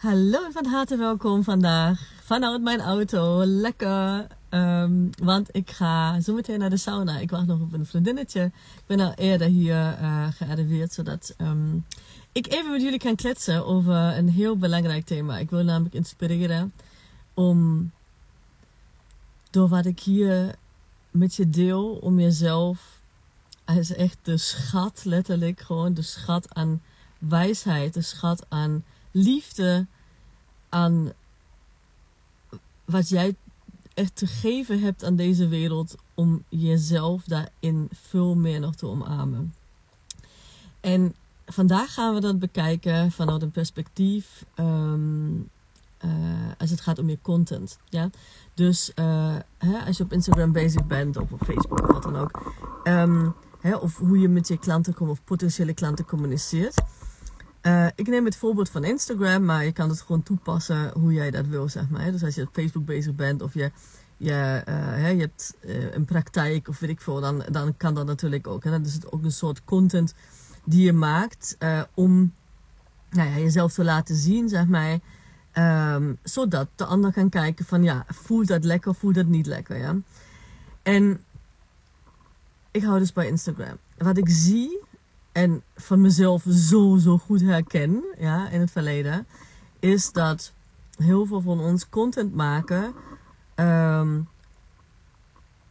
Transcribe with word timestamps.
Hallo 0.00 0.44
en 0.44 0.52
van 0.52 0.66
harte 0.66 0.96
welkom 0.96 1.44
vandaag 1.44 2.12
vanuit 2.22 2.62
mijn 2.62 2.80
auto. 2.80 3.44
Lekker. 3.44 4.26
Ehm, 4.48 4.92
want 5.22 5.48
ik 5.52 5.70
ga 5.70 6.20
zo 6.20 6.34
meteen 6.34 6.58
naar 6.58 6.70
de 6.70 6.76
sauna. 6.76 7.18
Ik 7.18 7.30
wacht 7.30 7.46
nog 7.46 7.60
op 7.60 7.72
een 7.72 7.86
vriendinnetje. 7.86 8.44
Ik 8.76 8.82
ben 8.86 9.00
al 9.00 9.12
eerder 9.14 9.46
hier 9.46 9.98
uh, 10.00 10.26
gearriveerd, 10.30 10.92
zodat 10.92 11.34
um, 11.38 11.86
ik 12.32 12.52
even 12.52 12.70
met 12.70 12.82
jullie 12.82 12.98
kan 12.98 13.14
kletsen 13.14 13.66
over 13.66 13.94
een 13.94 14.28
heel 14.28 14.56
belangrijk 14.56 15.06
thema. 15.06 15.38
Ik 15.38 15.50
wil 15.50 15.62
namelijk 15.62 15.94
inspireren 15.94 16.72
om 17.34 17.90
door 19.50 19.68
wat 19.68 19.86
ik 19.86 20.00
hier 20.00 20.54
met 21.10 21.34
je 21.34 21.50
deel, 21.50 21.90
om 21.90 22.20
jezelf 22.20 23.00
als 23.64 23.94
echt 23.94 24.18
de 24.22 24.36
schat, 24.36 25.00
letterlijk 25.04 25.60
gewoon 25.60 25.94
de 25.94 26.02
schat 26.02 26.54
aan 26.54 26.82
wijsheid, 27.18 27.94
de 27.94 28.02
schat 28.02 28.46
aan 28.48 28.84
liefde 29.10 29.86
aan 30.68 31.12
wat 32.84 33.08
jij 33.08 33.36
echt 33.94 34.16
te 34.16 34.26
geven 34.26 34.80
hebt 34.80 35.04
aan 35.04 35.16
deze 35.16 35.48
wereld 35.48 35.94
om 36.14 36.44
jezelf 36.48 37.24
daarin 37.24 37.88
veel 37.92 38.34
meer 38.34 38.60
nog 38.60 38.74
te 38.74 38.86
omarmen. 38.86 39.54
En 40.80 41.14
vandaag 41.46 41.94
gaan 41.94 42.14
we 42.14 42.20
dat 42.20 42.38
bekijken 42.38 43.12
vanuit 43.12 43.42
een 43.42 43.50
perspectief 43.50 44.44
um, 44.56 45.48
uh, 46.04 46.10
als 46.58 46.70
het 46.70 46.80
gaat 46.80 46.98
om 46.98 47.08
je 47.08 47.18
content. 47.22 47.78
Ja? 47.88 48.10
Dus 48.54 48.92
uh, 48.94 49.36
hè, 49.58 49.78
als 49.86 49.96
je 49.96 50.02
op 50.02 50.12
Instagram 50.12 50.52
bezig 50.52 50.86
bent 50.86 51.16
of 51.16 51.32
op 51.32 51.44
Facebook 51.44 51.82
of 51.82 51.92
wat 51.92 52.02
dan 52.02 52.16
ook. 52.16 52.52
Um, 52.84 53.34
hè, 53.60 53.76
of 53.76 53.96
hoe 53.96 54.18
je 54.18 54.28
met 54.28 54.48
je 54.48 54.58
klanten 54.58 54.98
of 54.98 55.24
potentiële 55.24 55.74
klanten 55.74 56.04
communiceert. 56.04 56.82
Uh, 57.62 57.86
ik 57.94 58.08
neem 58.08 58.24
het 58.24 58.36
voorbeeld 58.36 58.70
van 58.70 58.84
Instagram, 58.84 59.44
maar 59.44 59.64
je 59.64 59.72
kan 59.72 59.88
het 59.88 60.00
gewoon 60.00 60.22
toepassen 60.22 60.90
hoe 60.92 61.12
jij 61.12 61.30
dat 61.30 61.46
wil, 61.46 61.68
zeg 61.68 61.88
maar. 61.88 62.12
Dus 62.12 62.24
als 62.24 62.34
je 62.34 62.42
op 62.42 62.48
Facebook 62.52 62.84
bezig 62.84 63.14
bent 63.14 63.42
of 63.42 63.54
je, 63.54 63.70
je, 64.16 64.62
uh, 64.68 65.12
je 65.12 65.20
hebt 65.20 65.56
uh, 65.60 65.94
een 65.94 66.04
praktijk 66.04 66.68
of 66.68 66.78
weet 66.78 66.90
ik 66.90 67.00
veel, 67.00 67.20
dan, 67.20 67.44
dan 67.50 67.76
kan 67.76 67.94
dat 67.94 68.06
natuurlijk 68.06 68.46
ook. 68.46 68.64
En 68.64 68.70
dan 68.70 68.84
is 68.84 68.94
het 68.94 69.12
ook 69.12 69.24
een 69.24 69.32
soort 69.32 69.64
content 69.64 70.14
die 70.64 70.84
je 70.84 70.92
maakt 70.92 71.56
om 71.94 72.32
nou 73.10 73.30
ja, 73.30 73.38
jezelf 73.38 73.72
te 73.72 73.84
laten 73.84 74.14
zien, 74.16 74.48
zeg 74.48 74.66
maar. 74.66 74.98
Um, 75.94 76.18
zodat 76.22 76.68
de 76.74 76.84
ander 76.84 77.12
kan 77.12 77.28
kijken 77.28 77.64
van 77.64 77.82
ja, 77.82 78.04
voelt 78.08 78.46
dat 78.46 78.64
lekker 78.64 78.90
of 78.90 78.98
voelt 78.98 79.14
dat 79.14 79.26
niet 79.26 79.46
lekker, 79.46 79.76
ja. 79.76 79.96
En 80.82 81.24
ik 82.70 82.82
hou 82.82 82.98
dus 82.98 83.12
bij 83.12 83.26
Instagram. 83.26 83.78
Wat 83.98 84.16
ik 84.16 84.28
zie 84.28 84.80
en 85.40 85.62
van 85.76 86.00
mezelf 86.00 86.44
zo, 86.48 86.96
zo 86.96 87.18
goed 87.18 87.40
herken 87.40 88.04
ja, 88.18 88.48
in 88.48 88.60
het 88.60 88.70
verleden, 88.70 89.26
is 89.78 90.12
dat 90.12 90.52
heel 90.96 91.26
veel 91.26 91.40
van 91.40 91.60
ons 91.60 91.88
content 91.88 92.34
maken 92.34 92.94
um, 93.56 94.28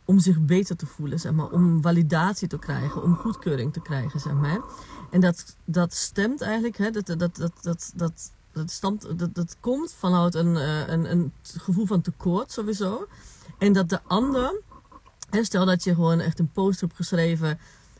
om 0.05 0.19
zich 0.19 0.39
beter 0.39 0.75
te 0.75 0.85
voelen, 0.85 1.19
zeg 1.19 1.31
maar, 1.31 1.49
om 1.49 1.81
validatie 1.81 2.47
te 2.47 2.59
krijgen, 2.59 3.03
om 3.03 3.15
goedkeuring 3.15 3.73
te 3.73 3.81
krijgen, 3.81 4.19
zeg 4.19 4.33
maar. 4.33 4.59
En 5.11 5.21
dat, 5.21 5.55
dat 5.65 5.93
stemt 5.93 6.41
eigenlijk, 6.41 6.77
hè, 6.77 6.91
dat, 6.91 7.05
dat, 7.05 7.19
dat, 7.19 7.53
dat, 7.61 7.91
dat, 7.95 8.31
dat, 8.53 8.71
stamt, 8.71 9.19
dat, 9.19 9.35
dat 9.35 9.57
komt 9.59 9.93
vanuit 9.93 10.35
een, 10.35 10.55
uh, 10.55 10.87
een, 10.87 11.11
een 11.11 11.33
gevoel 11.41 11.85
van 11.85 12.01
tekort 12.01 12.51
sowieso. 12.51 13.07
En 13.57 13.73
dat 13.73 13.89
de 13.89 13.99
ander, 14.07 14.61
hè, 15.29 15.43
stel 15.43 15.65
dat 15.65 15.83
je 15.83 15.93
gewoon 15.93 16.19
echt 16.19 16.39
een 16.39 16.51
post 16.51 16.81
hebt 16.81 16.95
geschreven 16.95 17.59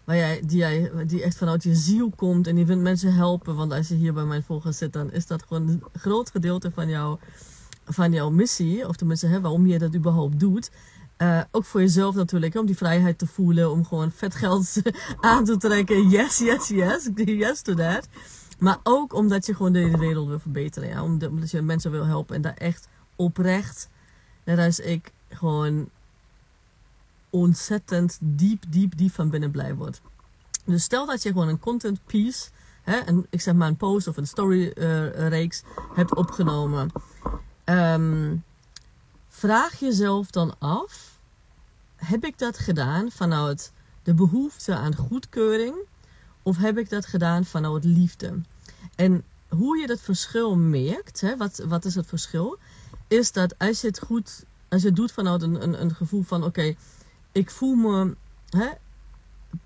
waar 0.10 0.18
jij, 0.18 0.42
die, 0.46 0.58
jij, 0.58 0.92
die 1.06 1.24
echt 1.24 1.38
vanuit 1.38 1.64
je 1.64 1.76
ziel 1.76 2.12
komt 2.16 2.48
en 2.48 2.56
die 2.56 2.66
vindt 2.66 2.84
mensen 2.84 3.14
helpen. 3.14 3.56
Want 3.56 3.72
als 3.72 3.88
je 3.88 3.96
hier 3.96 4.14
bij 4.14 4.24
mijn 4.24 4.44
volgers 4.44 4.78
zit, 4.78 4.94
dan 4.94 5.12
is 5.12 5.28
dat 5.28 5.44
gewoon 5.48 5.68
een 5.68 5.84
groot 5.94 6.30
gedeelte 6.30 6.72
van, 6.72 6.90
jou, 6.90 7.18
van 7.86 8.12
jouw 8.12 8.30
missie. 8.30 8.88
Of 8.88 8.96
tenminste, 8.96 9.28
hè, 9.28 9.42
waarom 9.42 9.68
je 9.68 9.80
dat 9.80 9.96
überhaupt 9.96 10.40
doet. 10.40 10.72
Uh, 11.18 11.42
ook 11.52 11.66
voor 11.66 11.80
jezelf 11.80 12.16
natuurlijk, 12.16 12.56
om 12.56 12.66
die 12.66 12.78
vrijheid 12.78 13.18
te 13.18 13.28
voelen, 13.28 13.72
om 13.72 13.86
gewoon 13.86 14.12
vet 14.12 14.36
geld 14.36 14.76
aan 15.20 15.46
te 15.46 15.58
trekken. 15.58 16.10
Yes, 16.10 16.38
yes, 16.38 16.68
yes, 16.68 17.10
yes 17.16 17.62
to 17.62 17.74
that. 17.74 18.08
Maar 18.60 18.78
ook 18.84 19.14
omdat 19.14 19.46
je 19.46 19.56
gewoon 19.56 19.74
de 19.74 19.98
wereld 19.98 20.28
wil 20.28 20.40
verbeteren. 20.40 20.90
Ja? 20.90 21.04
Omdat 21.04 21.52
je 21.52 21.62
mensen 21.62 21.92
wil 21.92 22.06
helpen 22.06 22.36
en 22.36 22.42
daar 22.42 22.58
echt 22.58 22.88
oprecht, 23.16 23.90
net 24.44 24.60
als 24.60 24.80
ik, 24.80 25.12
gewoon 25.30 25.90
ontzettend 27.30 28.18
diep, 28.22 28.64
diep, 28.70 28.98
diep 28.98 29.14
van 29.14 29.30
binnen 29.30 29.52
blij 29.52 29.76
wordt. 29.76 30.02
Dus 30.66 30.84
stel 30.84 31.06
dat 31.06 31.24
je 31.24 31.30
gewoon 31.30 31.48
een 31.48 31.60
content 31.60 32.00
piece, 32.06 32.50
hè, 32.82 32.98
en 32.98 33.26
ik 33.30 33.42
zeg 33.42 33.54
maar 33.54 33.68
een 33.68 33.78
post 33.78 34.08
of 34.08 34.18
een 34.18 34.28
story 34.28 34.74
uh, 34.76 35.28
reeks 35.28 35.64
hebt 35.94 36.16
opgenomen. 36.16 36.92
Um, 37.66 38.44
vraag 39.28 39.80
jezelf 39.80 40.32
dan 40.32 40.56
af, 40.60 41.20
heb 41.96 42.26
ik 42.26 42.38
dat 42.38 42.58
gedaan 42.58 43.12
vanuit 43.12 43.72
de 44.04 44.14
behoefte 44.14 44.76
aan 44.76 44.96
goedkeuring? 44.96 45.76
Of 46.44 46.58
heb 46.58 46.78
ik 46.78 46.90
dat 46.90 47.06
gedaan 47.06 47.46
vanuit 47.46 47.84
liefde? 47.84 48.42
En 48.96 49.24
hoe 49.48 49.78
je 49.78 49.88
dat 49.88 50.02
verschil 50.02 50.56
merkt, 50.58 51.22
hè, 51.22 51.38
wat, 51.38 51.64
wat 51.68 51.86
is 51.86 51.96
het 51.96 52.08
verschil? 52.08 52.58
Is 53.08 53.32
dat 53.32 53.58
als 53.58 53.82
je 53.82 53.88
het 53.88 54.00
goed, 54.00 54.46
als 54.70 54.82
je 54.82 54.88
het 54.88 54.96
doet 54.96 55.12
vanuit 55.12 55.42
een, 55.42 55.64
een, 55.64 55.82
een 55.82 55.96
gevoel 55.96 56.24
van 56.24 56.44
oké, 56.44 56.76
ik 57.32 57.52
voel 57.52 57.76
me 57.76 58.16
hè, 58.50 58.68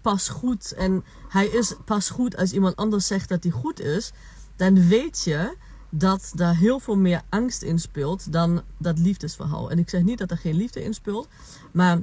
pas 0.01 0.29
goed 0.29 0.71
en 0.71 1.03
hij 1.29 1.47
is 1.47 1.75
pas 1.85 2.09
goed 2.09 2.37
als 2.37 2.51
iemand 2.51 2.75
anders 2.75 3.07
zegt 3.07 3.29
dat 3.29 3.43
hij 3.43 3.51
goed 3.51 3.79
is, 3.79 4.11
dan 4.55 4.87
weet 4.87 5.23
je 5.23 5.55
dat 5.89 6.31
daar 6.35 6.55
heel 6.55 6.79
veel 6.79 6.97
meer 6.97 7.21
angst 7.29 7.61
in 7.61 7.79
speelt 7.79 8.31
dan 8.31 8.61
dat 8.77 8.99
liefdesverhaal. 8.99 9.71
En 9.71 9.79
ik 9.79 9.89
zeg 9.89 10.01
niet 10.01 10.17
dat 10.17 10.31
er 10.31 10.37
geen 10.37 10.55
liefde 10.55 10.83
in 10.83 10.93
speelt, 10.93 11.27
maar 11.71 12.01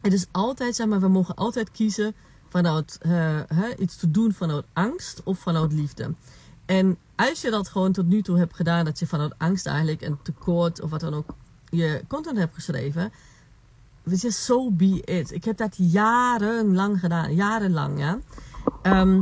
het 0.00 0.12
is 0.12 0.26
altijd, 0.30 0.76
zeg 0.76 0.86
maar, 0.86 1.00
we 1.00 1.08
mogen 1.08 1.34
altijd 1.34 1.70
kiezen 1.70 2.14
vanuit 2.48 2.98
uh, 3.02 3.40
iets 3.78 3.96
te 3.96 4.10
doen 4.10 4.32
vanuit 4.32 4.64
angst 4.72 5.22
of 5.24 5.38
vanuit 5.38 5.72
liefde. 5.72 6.14
En 6.66 6.98
als 7.16 7.40
je 7.40 7.50
dat 7.50 7.68
gewoon 7.68 7.92
tot 7.92 8.06
nu 8.06 8.22
toe 8.22 8.38
hebt 8.38 8.56
gedaan, 8.56 8.84
dat 8.84 8.98
je 8.98 9.06
vanuit 9.06 9.38
angst 9.38 9.66
eigenlijk 9.66 10.02
een 10.02 10.18
tekort 10.22 10.80
of 10.80 10.90
wat 10.90 11.00
dan 11.00 11.14
ook 11.14 11.34
je 11.70 12.04
content 12.08 12.38
hebt 12.38 12.54
geschreven, 12.54 13.12
je, 14.14 14.30
so 14.30 14.70
be 14.70 15.02
it. 15.04 15.32
Ik 15.32 15.44
heb 15.44 15.56
dat 15.56 15.74
jarenlang 15.76 17.00
gedaan, 17.00 17.34
jarenlang, 17.34 17.98
ja. 17.98 18.18
Um, 18.82 19.20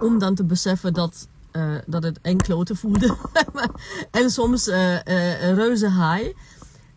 om 0.00 0.18
dan 0.18 0.34
te 0.34 0.44
beseffen 0.44 0.92
dat, 0.92 1.28
uh, 1.52 1.74
dat 1.86 2.02
het 2.02 2.20
enkloten 2.20 2.76
voelde. 2.76 3.16
en 4.10 4.30
soms 4.30 4.68
uh, 4.68 4.92
uh, 4.92 5.52
reuze 5.54 5.90
high. 5.90 6.32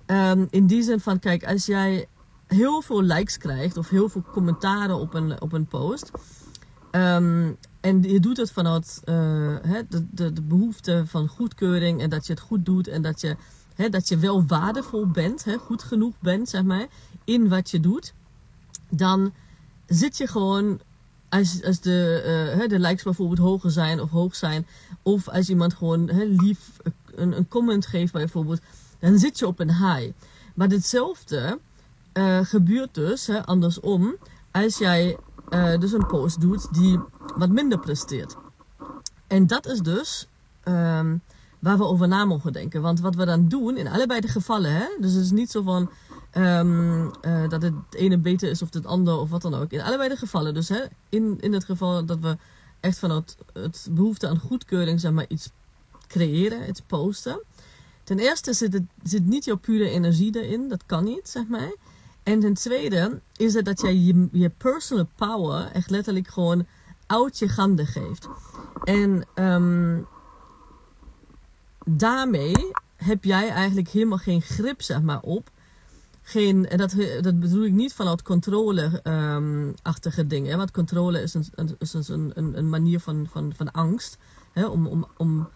Um, 0.05 0.47
in 0.49 0.67
die 0.67 0.83
zin 0.83 0.99
van, 0.99 1.19
kijk, 1.19 1.45
als 1.45 1.65
jij 1.65 2.07
heel 2.47 2.81
veel 2.81 3.01
likes 3.01 3.37
krijgt 3.37 3.77
of 3.77 3.89
heel 3.89 4.09
veel 4.09 4.23
commentaren 4.31 4.95
op 4.95 5.13
een, 5.13 5.41
op 5.41 5.53
een 5.53 5.65
post. 5.65 6.11
Um, 6.91 7.57
en 7.81 8.01
je 8.01 8.19
doet 8.19 8.37
het 8.37 8.51
vanuit 8.51 9.01
hè, 9.05 9.81
de, 9.89 10.33
de 10.33 10.41
behoefte 10.41 11.03
van 11.05 11.27
goedkeuring 11.27 12.01
en 12.01 12.09
dat 12.09 12.25
je 12.27 12.33
het 12.33 12.41
goed 12.41 12.65
doet 12.65 12.87
en 12.87 13.01
dat 13.01 13.21
je 13.21 13.35
Dat 13.89 14.07
je 14.07 14.17
wel 14.17 14.45
waardevol 14.45 15.07
bent, 15.07 15.45
goed 15.65 15.83
genoeg 15.83 16.13
bent, 16.19 16.49
zeg 16.49 16.63
maar, 16.63 16.87
in 17.23 17.49
wat 17.49 17.69
je 17.69 17.79
doet. 17.79 18.13
Dan 18.89 19.33
zit 19.85 20.17
je 20.17 20.27
gewoon, 20.27 20.79
als, 21.29 21.63
als 21.63 21.79
de, 21.79 22.55
uh, 22.61 22.67
de 22.67 22.79
likes 22.79 23.03
bijvoorbeeld 23.03 23.39
hoger 23.39 23.71
zijn 23.71 24.01
of 24.01 24.09
hoog 24.09 24.35
zijn. 24.35 24.67
Of 25.01 25.29
als 25.29 25.49
iemand 25.49 25.73
gewoon 25.73 26.05
lief 26.27 26.59
een, 27.15 27.37
een 27.37 27.47
comment 27.47 27.85
geeft 27.85 28.13
bijvoorbeeld. 28.13 28.61
Dan 28.99 29.17
zit 29.17 29.39
je 29.39 29.47
op 29.47 29.59
een 29.59 29.75
high. 29.75 30.11
Maar 30.55 30.67
hetzelfde 30.67 31.59
uh, 32.13 32.39
gebeurt 32.43 32.93
dus 32.93 33.29
andersom. 33.29 34.15
Als 34.51 34.77
jij 34.77 35.17
uh, 35.49 35.79
dus 35.79 35.91
een 35.91 36.07
post 36.07 36.41
doet 36.41 36.73
die 36.73 36.99
wat 37.37 37.49
minder 37.49 37.79
presteert. 37.79 38.35
En 39.27 39.47
dat 39.47 39.65
is 39.65 39.79
dus 39.79 40.27
um, 40.63 41.21
waar 41.61 41.77
we 41.77 41.85
over 41.85 42.07
na 42.07 42.25
mogen 42.25 42.53
denken. 42.53 42.81
Want 42.81 42.99
wat 42.99 43.15
we 43.15 43.25
dan 43.25 43.47
doen, 43.47 43.77
in 43.77 43.87
allebei 43.87 44.19
de 44.19 44.27
gevallen, 44.27 44.71
hè, 44.71 44.85
dus 44.99 45.13
het 45.13 45.23
is 45.23 45.31
niet 45.31 45.51
zo 45.51 45.61
van 45.61 45.89
um, 46.37 47.11
uh, 47.21 47.49
dat 47.49 47.61
het 47.61 47.73
ene 47.89 48.17
beter 48.17 48.49
is 48.49 48.61
of 48.61 48.73
het 48.73 48.85
andere 48.85 49.17
of 49.17 49.29
wat 49.29 49.41
dan 49.41 49.53
ook. 49.53 49.71
In 49.71 49.81
allebei 49.81 50.09
de 50.09 50.15
gevallen, 50.15 50.53
dus 50.53 50.69
hè, 50.69 50.79
in, 51.09 51.37
in 51.39 51.53
het 51.53 51.65
geval 51.65 52.05
dat 52.05 52.19
we 52.19 52.37
echt 52.79 52.99
vanuit 52.99 53.37
het 53.53 53.87
behoefte 53.91 54.27
aan 54.27 54.39
goedkeuring, 54.39 54.99
zeg 54.99 55.11
maar, 55.11 55.25
iets 55.27 55.49
creëren, 56.07 56.69
iets 56.69 56.81
posten. 56.87 57.41
Ten 58.03 58.19
eerste 58.19 58.53
zit, 58.53 58.73
het, 58.73 58.83
zit 59.03 59.25
niet 59.25 59.45
jouw 59.45 59.57
pure 59.57 59.89
energie 59.89 60.41
erin, 60.41 60.67
dat 60.69 60.85
kan 60.85 61.03
niet, 61.03 61.29
zeg 61.29 61.47
maar. 61.47 61.75
En 62.23 62.39
ten 62.39 62.53
tweede 62.53 63.19
is 63.35 63.53
het 63.53 63.65
dat 63.65 63.81
jij 63.81 63.95
je, 63.95 64.27
je 64.31 64.49
personal 64.49 65.07
power 65.15 65.71
echt 65.71 65.89
letterlijk 65.89 66.27
gewoon 66.27 66.65
uit 67.07 67.39
je 67.39 67.47
ganden 67.47 67.87
geeft. 67.87 68.27
En 68.83 69.25
um, 69.35 70.07
daarmee 71.85 72.71
heb 72.95 73.23
jij 73.23 73.49
eigenlijk 73.49 73.89
helemaal 73.89 74.17
geen 74.17 74.41
grip 74.41 74.81
zeg 74.81 75.01
maar, 75.01 75.21
op. 75.21 75.49
Geen, 76.21 76.69
en 76.69 76.77
dat, 76.77 76.95
dat 77.21 77.39
bedoel 77.39 77.65
ik 77.65 77.71
niet 77.71 77.93
vanuit 77.93 78.21
controle-achtige 78.21 80.21
um, 80.21 80.27
dingen. 80.27 80.57
Want 80.57 80.71
controle 80.71 81.21
is 81.21 81.33
een, 81.33 81.75
is 81.79 81.93
een, 81.93 82.31
een, 82.35 82.57
een 82.57 82.69
manier 82.69 82.99
van, 82.99 83.27
van, 83.31 83.53
van 83.55 83.71
angst. 83.71 84.17
Hè, 84.51 84.65
om, 84.65 84.87
om, 84.87 85.07
om 85.17 85.49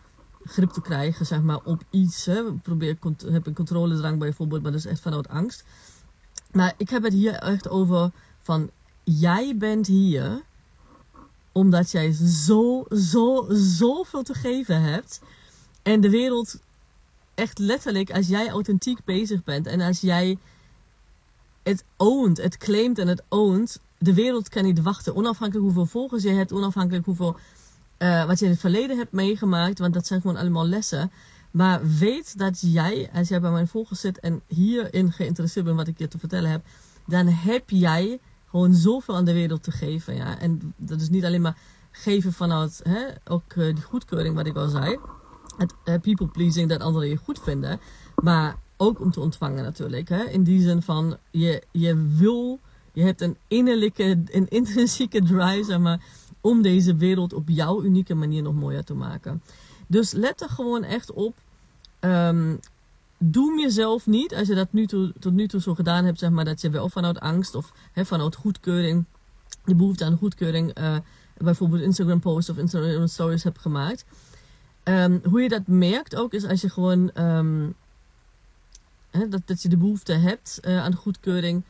grip 0.44 0.70
te 0.70 0.82
krijgen, 0.82 1.26
zeg 1.26 1.42
maar, 1.42 1.60
op 1.64 1.84
iets. 1.90 2.26
Hè. 2.26 2.54
Probeer, 2.54 2.98
heb 3.26 3.48
een 3.48 3.54
controledrang 3.54 4.20
bijvoorbeeld, 4.20 4.62
maar 4.62 4.72
dat 4.72 4.80
is 4.80 4.92
echt 4.92 5.00
vanuit 5.00 5.28
angst. 5.28 5.64
Maar 6.52 6.74
ik 6.78 6.90
heb 6.90 7.04
het 7.04 7.14
hier 7.14 7.34
echt 7.34 7.70
over 7.70 8.12
van, 8.42 8.70
jij 9.04 9.58
bent 9.58 9.88
hier 9.88 10.42
omdat 11.52 11.92
jij 11.92 12.12
zo, 12.12 12.86
zo, 12.90 13.46
zoveel 13.50 14.24
te 14.24 14.34
geven 14.34 14.82
hebt. 14.82 15.22
En 15.86 16.02
de 16.02 16.10
wereld, 16.10 16.60
echt 17.36 17.60
letterlijk, 17.60 18.12
als 18.12 18.28
jij 18.28 18.50
authentiek 18.50 19.04
bezig 19.04 19.44
bent 19.44 19.68
en 19.68 19.82
als 19.82 20.02
jij 20.02 20.38
het 21.64 21.84
oont, 21.98 22.38
het 22.38 22.58
claimt 22.58 23.00
en 23.00 23.08
het 23.08 23.24
oont, 23.30 23.80
de 23.98 24.14
wereld 24.14 24.50
kan 24.50 24.64
niet 24.64 24.82
wachten. 24.82 25.16
Onafhankelijk 25.16 25.66
hoeveel 25.66 25.86
volgers 25.86 26.24
je 26.24 26.30
hebt, 26.30 26.52
onafhankelijk 26.52 27.06
hoeveel, 27.06 27.38
uh, 27.98 28.26
wat 28.26 28.40
je 28.40 28.46
in 28.46 28.52
het 28.52 28.60
verleden 28.60 28.98
hebt 28.98 29.12
meegemaakt, 29.12 29.80
want 29.80 29.94
dat 29.94 30.08
zijn 30.08 30.22
gewoon 30.22 30.38
allemaal 30.38 30.68
lessen. 30.68 31.12
Maar 31.52 31.88
weet 31.88 32.38
dat 32.38 32.60
jij, 32.62 33.10
als 33.14 33.28
jij 33.28 33.42
bij 33.42 33.52
mijn 33.52 33.68
volgers 33.68 34.00
zit 34.00 34.20
en 34.20 34.42
hierin 34.48 35.12
geïnteresseerd 35.12 35.66
bent 35.66 35.78
wat 35.78 35.88
ik 35.88 35.98
je 35.98 36.08
te 36.08 36.20
vertellen 36.20 36.50
heb, 36.50 36.66
dan 37.08 37.28
heb 37.28 37.70
jij 37.70 38.20
gewoon 38.50 38.74
zoveel 38.74 39.16
aan 39.16 39.26
de 39.26 39.34
wereld 39.34 39.64
te 39.64 39.72
geven. 39.72 40.16
Ja? 40.16 40.40
En 40.40 40.74
dat 40.78 41.02
is 41.02 41.10
niet 41.10 41.26
alleen 41.26 41.42
maar 41.42 41.58
geven 41.92 42.34
vanuit 42.34 42.80
hè, 42.84 43.06
ook 43.24 43.54
uh, 43.56 43.76
die 43.76 43.84
goedkeuring, 43.84 44.36
wat 44.36 44.46
ik 44.46 44.56
al 44.56 44.70
zei. 44.70 45.00
Het 45.58 45.74
uh, 45.86 45.96
people 46.02 46.28
pleasing, 46.28 46.70
dat 46.70 46.82
anderen 46.82 47.10
je 47.10 47.18
goed 47.18 47.40
vinden. 47.40 47.80
Maar 48.16 48.56
ook 48.78 49.00
om 49.00 49.12
te 49.12 49.20
ontvangen 49.20 49.64
natuurlijk. 49.64 50.10
Hè? 50.10 50.24
In 50.24 50.44
die 50.44 50.62
zin 50.62 50.82
van, 50.82 51.18
je, 51.32 51.64
je 51.72 52.08
wil, 52.18 52.60
je 52.94 53.04
hebt 53.04 53.22
een 53.22 53.38
innerlijke, 53.48 54.24
een 54.26 54.48
intrinsieke 54.48 55.24
drive, 55.24 55.64
zeg 55.64 55.80
maar, 55.80 56.02
om 56.42 56.62
deze 56.62 56.96
wereld 56.96 57.34
op 57.34 57.50
jouw 57.50 57.84
unieke 57.84 58.14
manier 58.14 58.42
nog 58.42 58.54
mooier 58.54 58.84
te 58.84 58.94
maken. 58.94 59.42
Dus 59.88 60.12
let 60.12 60.42
er 60.42 60.50
gewoon 60.50 60.84
echt 60.84 61.12
op. 61.12 61.36
Um, 62.00 62.60
doem 63.18 63.60
jezelf 63.60 64.08
niet, 64.08 64.36
als 64.36 64.48
je 64.48 64.56
dat 64.56 64.74
nu 64.74 64.86
tot 65.20 65.34
nu 65.34 65.48
toe 65.48 65.62
zo 65.62 65.76
gedaan 65.76 66.06
hebt, 66.06 66.20
zeg 66.20 66.30
maar, 66.30 66.46
dat 66.46 66.62
je 66.62 66.70
wel 66.70 66.90
vanuit 66.90 67.20
angst 67.20 67.56
of 67.56 67.72
hè, 67.92 68.06
vanuit 68.06 68.36
goedkeuring, 68.36 69.06
de 69.64 69.76
behoefte 69.76 70.06
aan 70.06 70.18
goedkeuring, 70.18 70.80
uh, 70.80 70.96
bijvoorbeeld 71.38 71.82
Instagram 71.82 72.20
posts 72.20 72.50
of 72.50 72.58
Instagram 72.58 73.08
stories 73.08 73.44
hebt 73.44 73.60
gemaakt. 73.60 74.06
Um, 74.88 75.22
hoe 75.24 75.42
je 75.42 75.50
dat 75.50 75.68
merkt 75.68 76.16
ook, 76.16 76.34
is 76.34 76.46
als 76.46 76.62
je 76.62 76.70
gewoon 76.70 77.12
um, 77.18 77.76
dat, 79.30 79.42
dat 79.46 79.62
je 79.62 79.70
de 79.70 79.78
behoefte 79.78 80.14
hebt 80.14 80.60
uh, 80.68 80.84
aan 80.84 80.96
goedkeuring. 80.96 81.64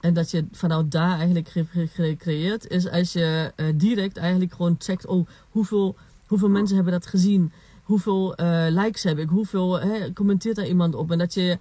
En 0.00 0.14
dat 0.14 0.30
je 0.30 0.46
vanuit 0.52 0.90
daar 0.90 1.18
eigenlijk 1.18 1.52
gecreëerd 1.92 2.66
is 2.66 2.90
als 2.90 3.12
je 3.12 3.52
uh, 3.56 3.66
direct 3.74 4.16
eigenlijk 4.16 4.52
gewoon 4.52 4.76
checkt, 4.78 5.06
oh, 5.06 5.26
hoeveel, 5.50 5.96
hoeveel 6.26 6.48
mensen 6.48 6.74
hebben 6.74 6.92
dat 6.92 7.06
gezien? 7.06 7.52
Hoeveel 7.82 8.40
uh, 8.40 8.66
likes 8.68 9.02
heb 9.02 9.18
ik? 9.18 9.28
Hoeveel 9.28 9.80
commenteert 10.14 10.56
daar 10.56 10.66
iemand 10.66 10.94
op? 10.94 11.10
En 11.10 11.18
dat 11.18 11.34
je 11.34 11.58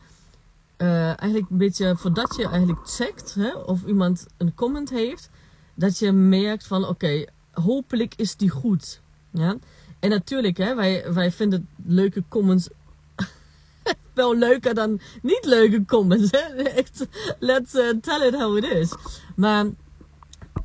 eigenlijk 0.77 1.49
een 1.49 1.57
beetje, 1.57 1.95
voordat 1.97 2.35
je 2.35 2.47
eigenlijk 2.47 2.87
checkt 2.87 3.37
of 3.65 3.85
iemand 3.85 4.25
een 4.37 4.53
comment 4.55 4.89
heeft, 4.89 5.29
dat 5.73 5.99
je 5.99 6.11
merkt 6.11 6.67
van, 6.67 6.87
oké, 6.87 7.25
hopelijk 7.51 8.13
is 8.15 8.35
die 8.35 8.49
goed. 8.49 9.01
Ja? 9.29 9.57
En 9.99 10.09
natuurlijk, 10.09 10.57
hè, 10.57 10.75
wij, 10.75 11.13
wij 11.13 11.31
vinden 11.31 11.67
leuke 11.85 12.23
comments 12.27 12.69
wel 14.13 14.35
leuker 14.35 14.73
dan 14.73 14.99
niet 15.21 15.45
leuke 15.45 15.85
comments. 15.85 16.31
Hè? 16.31 16.39
Echt, 16.81 17.07
let's 17.39 17.73
uh, 17.73 17.89
tell 18.01 18.27
it 18.27 18.35
how 18.35 18.57
it 18.57 18.63
is. 18.63 18.93
Maar 19.35 19.65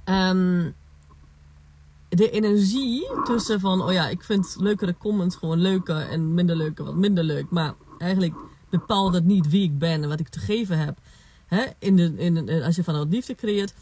um, 0.04 0.74
de 2.08 2.30
energie 2.30 3.06
tussen 3.24 3.60
van, 3.60 3.82
oh 3.82 3.92
ja, 3.92 4.08
ik 4.08 4.22
vind 4.22 4.56
leukere 4.58 4.94
comments 4.98 5.36
gewoon 5.36 5.58
leuker 5.58 6.08
en 6.08 6.34
minder 6.34 6.56
leuke 6.56 6.84
wat 6.84 6.94
minder 6.94 7.24
leuk. 7.24 7.50
Maar 7.50 7.74
eigenlijk 7.98 8.34
bepaalt 8.70 9.12
dat 9.12 9.24
niet 9.24 9.50
wie 9.50 9.62
ik 9.62 9.78
ben 9.78 10.02
en 10.02 10.08
wat 10.08 10.20
ik 10.20 10.28
te 10.28 10.38
geven 10.38 10.78
heb. 10.78 10.98
Hè? 11.46 11.64
In 11.78 11.96
de, 11.96 12.14
in, 12.16 12.62
als 12.62 12.76
je 12.76 12.84
vanuit 12.84 13.08
liefde 13.10 13.34
creëert. 13.34 13.74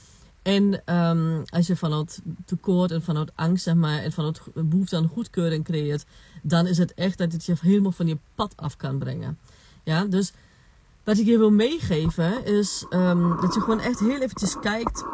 En 0.42 0.94
um, 0.94 1.42
als 1.48 1.66
je 1.66 1.76
vanuit 1.76 2.20
tekort 2.44 2.90
en 2.90 3.02
vanuit 3.02 3.32
angst, 3.34 3.64
zeg 3.64 3.74
maar, 3.74 3.98
en 3.98 4.12
vanuit 4.12 4.40
behoefte 4.54 4.96
aan 4.96 5.08
goedkeuring 5.08 5.64
creëert, 5.64 6.04
dan 6.42 6.66
is 6.66 6.78
het 6.78 6.94
echt 6.94 7.18
dat 7.18 7.32
het 7.32 7.44
je 7.44 7.54
helemaal 7.60 7.92
van 7.92 8.06
je 8.06 8.18
pad 8.34 8.52
af 8.56 8.76
kan 8.76 8.98
brengen. 8.98 9.38
Ja, 9.82 10.04
dus 10.04 10.32
wat 11.04 11.18
ik 11.18 11.26
je 11.26 11.38
wil 11.38 11.50
meegeven 11.50 12.44
is 12.44 12.86
um, 12.90 13.40
dat 13.40 13.54
je 13.54 13.60
gewoon 13.60 13.80
echt 13.80 13.98
heel 13.98 14.20
eventjes 14.20 14.58
kijkt. 14.58 15.04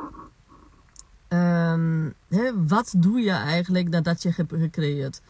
Um, 1.29 2.15
hè, 2.29 2.67
wat 2.67 2.95
doe 2.97 3.21
je 3.21 3.31
eigenlijk 3.31 3.89
nadat 3.89 4.23
je 4.23 4.33
hebt 4.37 4.53
gecreëerd? 4.55 5.23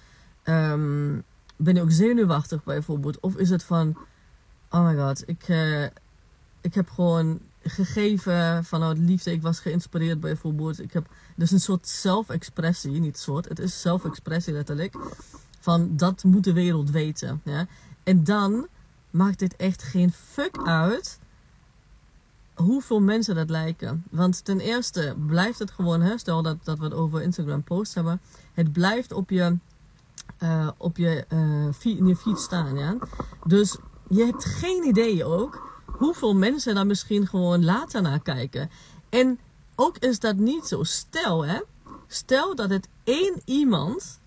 Ben 1.56 1.74
je 1.74 1.82
ook 1.82 1.90
zenuwachtig 1.90 2.64
bijvoorbeeld? 2.64 3.20
Of 3.20 3.36
is 3.36 3.50
het 3.50 3.62
van, 3.62 3.98
oh 4.70 4.86
my 4.86 4.96
god, 4.96 5.22
ik, 5.26 5.48
uh, 5.48 5.84
ik 6.60 6.74
heb 6.74 6.90
gewoon 6.90 7.40
gegeven 7.62 8.64
vanuit 8.64 8.98
liefde. 8.98 9.32
Ik 9.32 9.42
was 9.42 9.60
geïnspireerd 9.60 10.20
bijvoorbeeld. 10.20 10.80
Ik 10.82 10.92
heb 10.92 11.06
dus 11.36 11.50
een 11.50 11.60
soort 11.60 11.88
zelfexpressie, 11.88 13.00
niet 13.00 13.18
soort, 13.18 13.48
het 13.48 13.58
is 13.58 13.80
zelfexpressie 13.80 14.52
letterlijk. 14.52 14.96
Van 15.60 15.96
dat 15.96 16.24
moet 16.24 16.44
de 16.44 16.52
wereld 16.52 16.90
weten. 16.90 17.40
Ja? 17.44 17.66
En 18.02 18.24
dan 18.24 18.68
maakt 19.10 19.38
dit 19.38 19.56
echt 19.56 19.82
geen 19.82 20.12
fuck 20.12 20.58
uit 20.64 21.18
hoeveel 22.54 23.00
mensen 23.00 23.34
dat 23.34 23.50
lijken. 23.50 24.04
Want 24.10 24.44
ten 24.44 24.60
eerste 24.60 25.14
blijft 25.26 25.58
het 25.58 25.70
gewoon, 25.70 26.00
hè, 26.00 26.18
stel 26.18 26.42
dat, 26.42 26.64
dat 26.64 26.78
we 26.78 26.84
het 26.84 26.94
over 26.94 27.22
Instagram 27.22 27.62
posts 27.62 27.94
hebben, 27.94 28.20
het 28.54 28.72
blijft 28.72 29.12
op 29.12 29.30
je, 29.30 29.56
uh, 30.42 30.68
op 30.76 30.96
je, 30.96 31.24
uh, 31.32 32.14
feed 32.16 32.38
staan. 32.38 32.78
Ja? 32.78 32.96
Dus 33.46 33.78
je 34.08 34.24
hebt 34.24 34.44
geen 34.44 34.86
idee 34.86 35.24
ook 35.24 35.77
hoeveel 35.98 36.34
mensen 36.34 36.74
daar 36.74 36.86
misschien 36.86 37.26
gewoon 37.26 37.64
later 37.64 38.02
naar 38.02 38.20
kijken. 38.20 38.70
En 39.08 39.38
ook 39.74 39.98
is 39.98 40.18
dat 40.18 40.36
niet 40.36 40.66
zo. 40.66 40.82
Stel, 40.82 41.46
hè, 41.46 41.60
stel 42.06 42.54
dat 42.54 42.70
het 42.70 42.88
één 43.04 43.42
iemand 43.44 44.20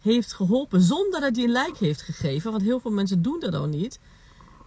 heeft 0.00 0.32
geholpen 0.32 0.80
zonder 0.80 1.20
dat 1.20 1.36
hij 1.36 1.44
een 1.44 1.50
like 1.50 1.84
heeft 1.84 2.02
gegeven. 2.02 2.50
Want 2.50 2.62
heel 2.62 2.80
veel 2.80 2.90
mensen 2.90 3.22
doen 3.22 3.40
dat 3.40 3.54
ook 3.54 3.68
niet. 3.68 3.98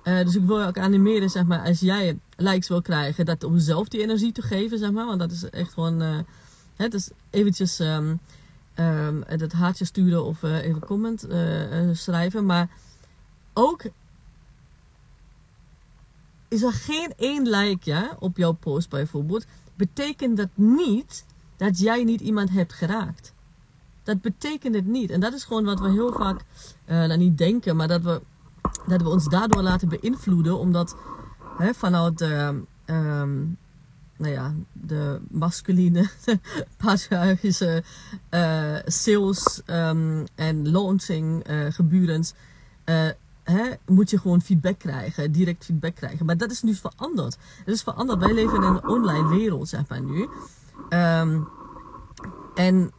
Uh, 0.03 0.23
dus 0.23 0.35
ik 0.35 0.43
wil 0.43 0.59
je 0.59 0.65
ook 0.65 0.77
animeren, 0.77 1.29
zeg 1.29 1.45
maar, 1.45 1.65
als 1.65 1.79
jij 1.79 2.19
likes 2.35 2.67
wil 2.67 2.81
krijgen, 2.81 3.25
dat 3.25 3.43
om 3.43 3.59
zelf 3.59 3.87
die 3.87 4.01
energie 4.01 4.31
te 4.31 4.41
geven, 4.41 4.77
zeg 4.77 4.91
maar. 4.91 5.05
Want 5.05 5.19
dat 5.19 5.31
is 5.31 5.49
echt 5.49 5.73
gewoon, 5.73 6.01
uh, 6.01 6.17
het 6.75 6.93
is 6.93 7.09
eventjes 7.29 7.79
um, 7.79 8.19
um, 8.75 9.23
het 9.27 9.53
haartje 9.53 9.85
sturen 9.85 10.23
of 10.23 10.43
uh, 10.43 10.63
even 10.63 10.85
comment 10.85 11.27
schrijven. 11.91 12.45
Maar 12.45 12.69
ook 13.53 13.81
is 16.47 16.63
er 16.63 16.73
geen 16.73 17.13
één 17.17 17.49
like 17.49 17.89
ja, 17.89 18.15
op 18.19 18.37
jouw 18.37 18.51
post 18.51 18.89
bijvoorbeeld, 18.89 19.45
betekent 19.75 20.37
dat 20.37 20.49
niet 20.53 21.25
dat 21.57 21.79
jij 21.79 22.03
niet 22.03 22.21
iemand 22.21 22.49
hebt 22.49 22.73
geraakt. 22.73 23.33
Dat 24.03 24.21
betekent 24.21 24.75
het 24.75 24.85
niet. 24.85 25.09
En 25.09 25.19
dat 25.19 25.33
is 25.33 25.43
gewoon 25.43 25.65
wat 25.65 25.79
we 25.79 25.89
heel 25.89 26.11
vaak, 26.11 26.39
uh, 26.85 26.97
nou 26.97 27.17
niet 27.17 27.37
denken, 27.37 27.75
maar 27.75 27.87
dat 27.87 28.01
we, 28.01 28.21
dat 28.87 29.01
we 29.01 29.09
ons 29.09 29.29
daardoor 29.29 29.61
laten 29.61 29.89
beïnvloeden. 29.89 30.59
Omdat 30.59 30.95
hè, 31.57 31.73
vanuit 31.73 32.17
de, 32.17 32.63
um, 32.85 33.57
nou 34.17 34.33
ja, 34.33 34.53
de 34.73 35.21
masculine, 35.29 36.09
patriarchische 36.83 37.83
uh, 38.29 38.77
sales 38.85 39.61
um, 39.65 40.23
en 40.35 40.71
launching 40.71 41.49
uh, 41.49 43.09
hè, 43.51 43.73
moet 43.85 44.09
je 44.09 44.19
gewoon 44.19 44.41
feedback 44.41 44.79
krijgen, 44.79 45.31
direct 45.31 45.65
feedback 45.65 45.95
krijgen. 45.95 46.25
Maar 46.25 46.37
dat 46.37 46.51
is 46.51 46.61
nu 46.61 46.73
veranderd. 46.73 47.37
Het 47.65 47.75
is 47.75 47.81
veranderd. 47.81 48.19
Wij 48.19 48.33
leven 48.33 48.55
in 48.55 48.63
een 48.63 48.87
online 48.87 49.27
wereld, 49.27 49.69
zeg 49.69 49.87
maar 49.87 50.01
nu. 50.01 50.27
Um, 50.89 51.47
en 52.55 52.91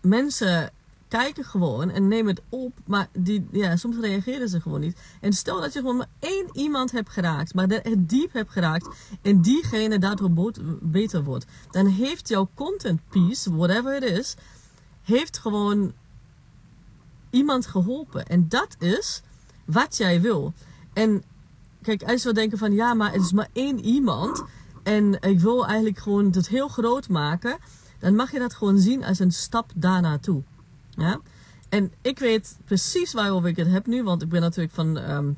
mensen 0.00 0.72
kijken 1.08 1.44
gewoon 1.44 1.90
en 1.90 2.08
nemen 2.08 2.34
het 2.34 2.42
op, 2.48 2.72
maar 2.86 3.08
die, 3.12 3.48
ja, 3.52 3.76
soms 3.76 3.96
reageren 4.00 4.48
ze 4.48 4.60
gewoon 4.60 4.80
niet. 4.80 5.00
En 5.20 5.32
stel 5.32 5.60
dat 5.60 5.72
je 5.72 5.80
gewoon 5.80 5.96
maar 5.96 6.10
één 6.18 6.46
iemand 6.52 6.90
hebt 6.92 7.10
geraakt, 7.10 7.54
maar 7.54 7.68
het 7.68 8.08
diep 8.08 8.32
hebt 8.32 8.50
geraakt 8.50 8.88
en 9.22 9.40
diegene 9.40 9.98
daardoor 9.98 10.52
beter 10.80 11.24
wordt, 11.24 11.46
dan 11.70 11.86
heeft 11.86 12.28
jouw 12.28 12.48
content 12.54 13.00
piece, 13.08 13.56
whatever 13.56 13.96
it 13.96 14.18
is, 14.18 14.36
heeft 15.02 15.38
gewoon 15.38 15.92
iemand 17.30 17.66
geholpen. 17.66 18.26
En 18.26 18.48
dat 18.48 18.76
is 18.78 19.22
wat 19.64 19.96
jij 19.96 20.20
wil. 20.20 20.52
En 20.92 21.22
kijk, 21.82 22.02
als 22.02 22.24
we 22.24 22.32
denken 22.32 22.58
van 22.58 22.72
ja, 22.72 22.94
maar 22.94 23.12
het 23.12 23.22
is 23.22 23.32
maar 23.32 23.48
één 23.52 23.84
iemand. 23.84 24.44
En 24.82 25.20
ik 25.20 25.40
wil 25.40 25.66
eigenlijk 25.66 25.98
gewoon 25.98 26.30
het 26.30 26.48
heel 26.48 26.68
groot 26.68 27.08
maken. 27.08 27.58
Dan 27.98 28.14
mag 28.14 28.32
je 28.32 28.38
dat 28.38 28.54
gewoon 28.54 28.78
zien 28.78 29.04
als 29.04 29.18
een 29.18 29.32
stap 29.32 29.70
daarnaartoe. 29.74 30.42
Ja? 30.90 31.20
En 31.68 31.92
ik 32.02 32.18
weet 32.18 32.58
precies 32.64 33.12
waarover 33.12 33.48
ik 33.48 33.56
het 33.56 33.70
heb 33.70 33.86
nu. 33.86 34.02
Want 34.02 34.22
ik 34.22 34.28
ben 34.28 34.40
natuurlijk 34.40 34.74
van 34.74 34.96
um, 34.96 35.36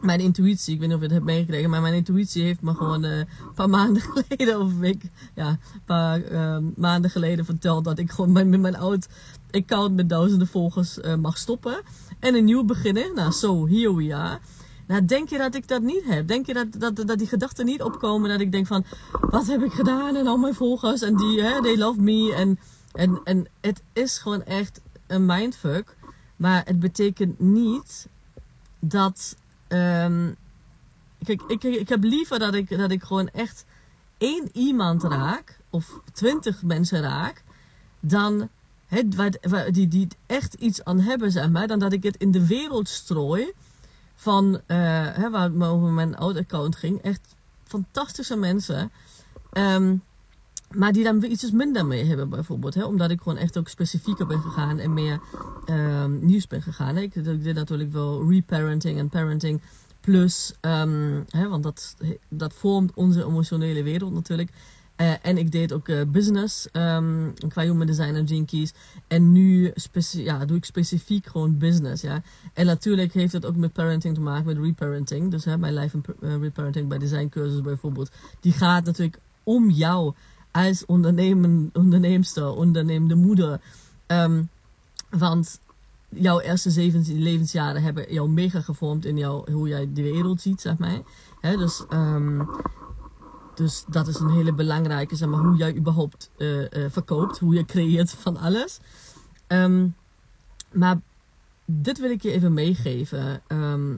mijn 0.00 0.20
intuïtie, 0.20 0.74
ik 0.74 0.80
weet 0.80 0.88
niet 0.88 0.96
of 0.96 1.02
je 1.02 1.08
het 1.08 1.16
hebt 1.16 1.26
meegekregen, 1.26 1.70
maar 1.70 1.80
mijn 1.80 1.94
intuïtie 1.94 2.42
heeft 2.42 2.60
me 2.60 2.74
gewoon 2.74 3.04
uh, 3.04 3.18
een 3.18 3.26
paar 3.54 3.68
maanden 3.68 4.02
geleden, 4.12 4.60
of 4.60 4.72
ik, 4.80 5.02
ja, 5.34 5.48
een 5.48 5.82
paar 5.84 6.32
uh, 6.32 6.58
maanden 6.76 7.10
geleden 7.10 7.44
verteld 7.44 7.84
dat 7.84 7.98
ik 7.98 8.10
gewoon 8.10 8.32
mijn, 8.32 8.48
met 8.48 8.60
mijn 8.60 8.76
oud 8.76 9.08
account 9.50 9.94
met 9.94 10.08
duizenden 10.08 10.46
volgers 10.46 10.98
uh, 10.98 11.14
mag 11.14 11.38
stoppen 11.38 11.82
en 12.20 12.34
een 12.34 12.44
nieuw 12.44 12.64
beginnen. 12.64 13.14
Nou, 13.14 13.32
zo, 13.32 13.38
so, 13.38 13.68
here 13.68 13.94
we 13.94 14.14
are. 14.14 14.38
Nou, 14.86 15.04
denk 15.04 15.28
je 15.28 15.38
dat 15.38 15.54
ik 15.54 15.68
dat 15.68 15.82
niet 15.82 16.04
heb? 16.04 16.28
Denk 16.28 16.46
je 16.46 16.54
dat, 16.54 16.66
dat, 16.78 16.96
dat 16.96 17.18
die 17.18 17.26
gedachten 17.26 17.64
niet 17.64 17.82
opkomen? 17.82 18.30
Dat 18.30 18.40
ik 18.40 18.52
denk 18.52 18.66
van, 18.66 18.84
wat 19.20 19.46
heb 19.46 19.62
ik 19.62 19.72
gedaan? 19.72 20.16
En 20.16 20.26
al 20.26 20.36
mijn 20.36 20.54
volgers 20.54 21.02
en 21.02 21.16
die, 21.16 21.42
hè, 21.42 21.62
they 21.62 21.76
love 21.76 22.00
me. 22.00 22.34
En, 22.34 22.58
en, 22.92 23.20
en 23.24 23.46
het 23.60 23.82
is 23.92 24.18
gewoon 24.18 24.42
echt 24.42 24.80
een 25.06 25.26
mindfuck. 25.26 25.96
Maar 26.36 26.62
het 26.64 26.80
betekent 26.80 27.40
niet 27.40 28.08
dat 28.80 29.36
Um, 29.68 30.36
ik, 31.24 31.42
ik 31.62 31.88
heb 31.88 32.04
liever 32.04 32.38
dat 32.38 32.54
ik, 32.54 32.78
dat 32.78 32.90
ik 32.90 33.02
gewoon 33.02 33.28
echt 33.28 33.64
één 34.18 34.48
iemand 34.52 35.02
raak, 35.02 35.58
of 35.70 36.00
twintig 36.12 36.62
mensen 36.62 37.00
raak, 37.00 37.42
dan 38.00 38.48
waar, 39.16 39.72
die, 39.72 39.88
die 39.88 40.08
echt 40.26 40.54
iets 40.54 40.84
aan 40.84 41.00
hebben, 41.00 41.32
zeg 41.32 41.50
maar, 41.50 41.66
dan 41.66 41.78
dat 41.78 41.92
ik 41.92 42.02
het 42.02 42.16
in 42.16 42.30
de 42.30 42.46
wereld 42.46 42.88
strooi 42.88 43.52
van, 44.14 44.54
uh, 44.54 44.58
hè, 45.12 45.30
waar 45.30 45.50
over 45.60 45.88
mijn 45.88 46.16
oude 46.16 46.38
account 46.38 46.76
ging, 46.76 47.02
echt 47.02 47.34
fantastische 47.64 48.36
mensen. 48.36 48.90
Um, 49.52 50.02
maar 50.74 50.92
die 50.92 51.04
dan 51.04 51.20
weer 51.20 51.30
iets 51.30 51.50
minder 51.50 51.86
mee 51.86 52.04
hebben, 52.04 52.28
bijvoorbeeld. 52.28 52.74
Hè? 52.74 52.84
Omdat 52.84 53.10
ik 53.10 53.20
gewoon 53.20 53.38
echt 53.38 53.58
ook 53.58 53.68
specifieker 53.68 54.26
ben 54.26 54.40
gegaan 54.40 54.78
en 54.78 54.94
meer 54.94 55.20
um, 55.66 56.18
nieuws 56.26 56.46
ben 56.46 56.62
gegaan. 56.62 56.96
Ik, 56.96 57.24
deed 57.24 57.54
natuurlijk 57.54 57.92
wel 57.92 58.30
reparenting 58.30 58.98
en 58.98 59.08
parenting. 59.08 59.60
Plus, 60.00 60.54
um, 60.60 61.24
hè, 61.28 61.48
want 61.48 61.62
dat, 61.62 61.96
dat 62.28 62.52
vormt 62.54 62.94
onze 62.94 63.24
emotionele 63.24 63.82
wereld 63.82 64.12
natuurlijk. 64.12 64.50
Uh, 65.00 65.12
en 65.22 65.38
ik 65.38 65.52
deed 65.52 65.72
ook 65.72 65.88
uh, 65.88 66.00
business 66.08 66.68
um, 66.72 67.34
qua 67.48 67.62
human 67.62 67.86
design 67.86 68.14
en 68.14 68.24
jinkies. 68.24 68.72
En 69.06 69.32
nu 69.32 69.72
ja, 70.10 70.44
doe 70.44 70.56
ik 70.56 70.64
specifiek 70.64 71.26
gewoon 71.26 71.58
business. 71.58 72.02
Ja. 72.02 72.22
En 72.52 72.66
natuurlijk 72.66 73.12
heeft 73.12 73.32
het 73.32 73.46
ook 73.46 73.56
met 73.56 73.72
parenting 73.72 74.14
te 74.14 74.20
maken, 74.20 74.46
met 74.46 74.58
reparenting. 74.58 75.30
Dus 75.30 75.44
mijn 75.44 75.74
life 75.74 75.98
en 76.02 76.16
uh, 76.20 76.36
reparenting 76.40 76.88
bij 76.88 76.98
designcursus 76.98 77.60
bijvoorbeeld. 77.60 78.10
Die 78.40 78.52
gaat 78.52 78.84
natuurlijk 78.84 79.18
om 79.42 79.70
jou 79.70 80.14
als 80.50 80.86
ondernemen, 80.86 81.70
onderneemster, 81.72 82.54
ondernemende 82.54 83.14
moeder. 83.14 83.60
Um, 84.06 84.48
want 85.10 85.60
jouw 86.08 86.40
eerste 86.40 86.70
zeven 86.70 87.22
levensjaren 87.22 87.82
hebben 87.82 88.12
jou 88.12 88.28
mega 88.28 88.60
gevormd 88.60 89.04
in 89.04 89.16
jou, 89.16 89.52
hoe 89.52 89.68
jij 89.68 89.88
de 89.92 90.02
wereld 90.02 90.40
ziet, 90.40 90.60
zeg 90.60 90.78
maar. 90.78 91.00
Dus, 91.40 91.84
um, 91.90 92.48
dus 93.54 93.84
dat 93.88 94.08
is 94.08 94.18
een 94.18 94.30
hele 94.30 94.52
belangrijke, 94.52 95.16
zeg 95.16 95.28
maar, 95.28 95.40
hoe 95.40 95.56
jij 95.56 95.76
überhaupt 95.76 96.30
uh, 96.36 96.60
uh, 96.60 96.66
verkoopt, 96.88 97.38
hoe 97.38 97.54
je 97.54 97.64
creëert 97.64 98.10
van 98.10 98.36
alles. 98.36 98.80
Um, 99.48 99.94
maar 100.72 101.00
dit 101.64 101.98
wil 101.98 102.10
ik 102.10 102.22
je 102.22 102.32
even 102.32 102.52
meegeven 102.52 103.42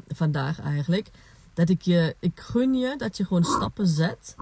vandaag 0.08 0.60
eigenlijk 0.60 1.10
dat 1.54 1.68
ik 1.68 1.82
je, 1.82 2.16
ik 2.18 2.40
gun 2.40 2.74
je 2.74 2.94
dat 2.96 3.16
je 3.16 3.24
gewoon 3.26 3.44
stappen 3.44 3.86
zet. 3.86 4.34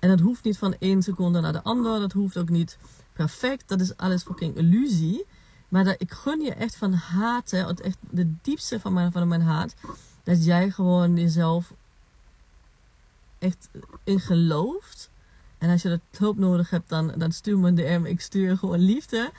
En 0.00 0.08
dat 0.08 0.20
hoeft 0.20 0.44
niet 0.44 0.58
van 0.58 0.76
één 0.78 1.02
seconde 1.02 1.40
naar 1.40 1.52
de 1.52 1.62
andere. 1.62 1.98
Dat 1.98 2.12
hoeft 2.12 2.38
ook 2.38 2.48
niet 2.48 2.78
perfect. 3.12 3.68
Dat 3.68 3.80
is 3.80 3.96
alles 3.96 4.22
fucking 4.22 4.56
illusie. 4.56 5.26
Maar 5.68 5.84
dat, 5.84 5.94
ik 5.98 6.12
gun 6.12 6.40
je 6.40 6.54
echt 6.54 6.76
van 6.76 6.92
harte, 6.92 7.74
echt 7.82 7.98
de 8.10 8.32
diepste 8.42 8.80
van 8.80 8.92
mijn, 8.92 9.12
van 9.12 9.28
mijn 9.28 9.42
hart, 9.42 9.74
dat 10.22 10.44
jij 10.44 10.70
gewoon 10.70 11.16
jezelf 11.16 11.72
echt 13.38 13.68
in 14.04 14.20
gelooft. 14.20 15.10
En 15.58 15.70
als 15.70 15.82
je 15.82 15.88
dat 15.88 16.00
hulp 16.18 16.38
nodig 16.38 16.70
hebt, 16.70 16.88
dan, 16.88 17.12
dan 17.16 17.32
stuur 17.32 17.58
me 17.58 17.68
een 17.68 17.74
DM. 17.74 18.04
Ik 18.04 18.20
stuur 18.20 18.56
gewoon 18.58 18.78
liefde. 18.78 19.30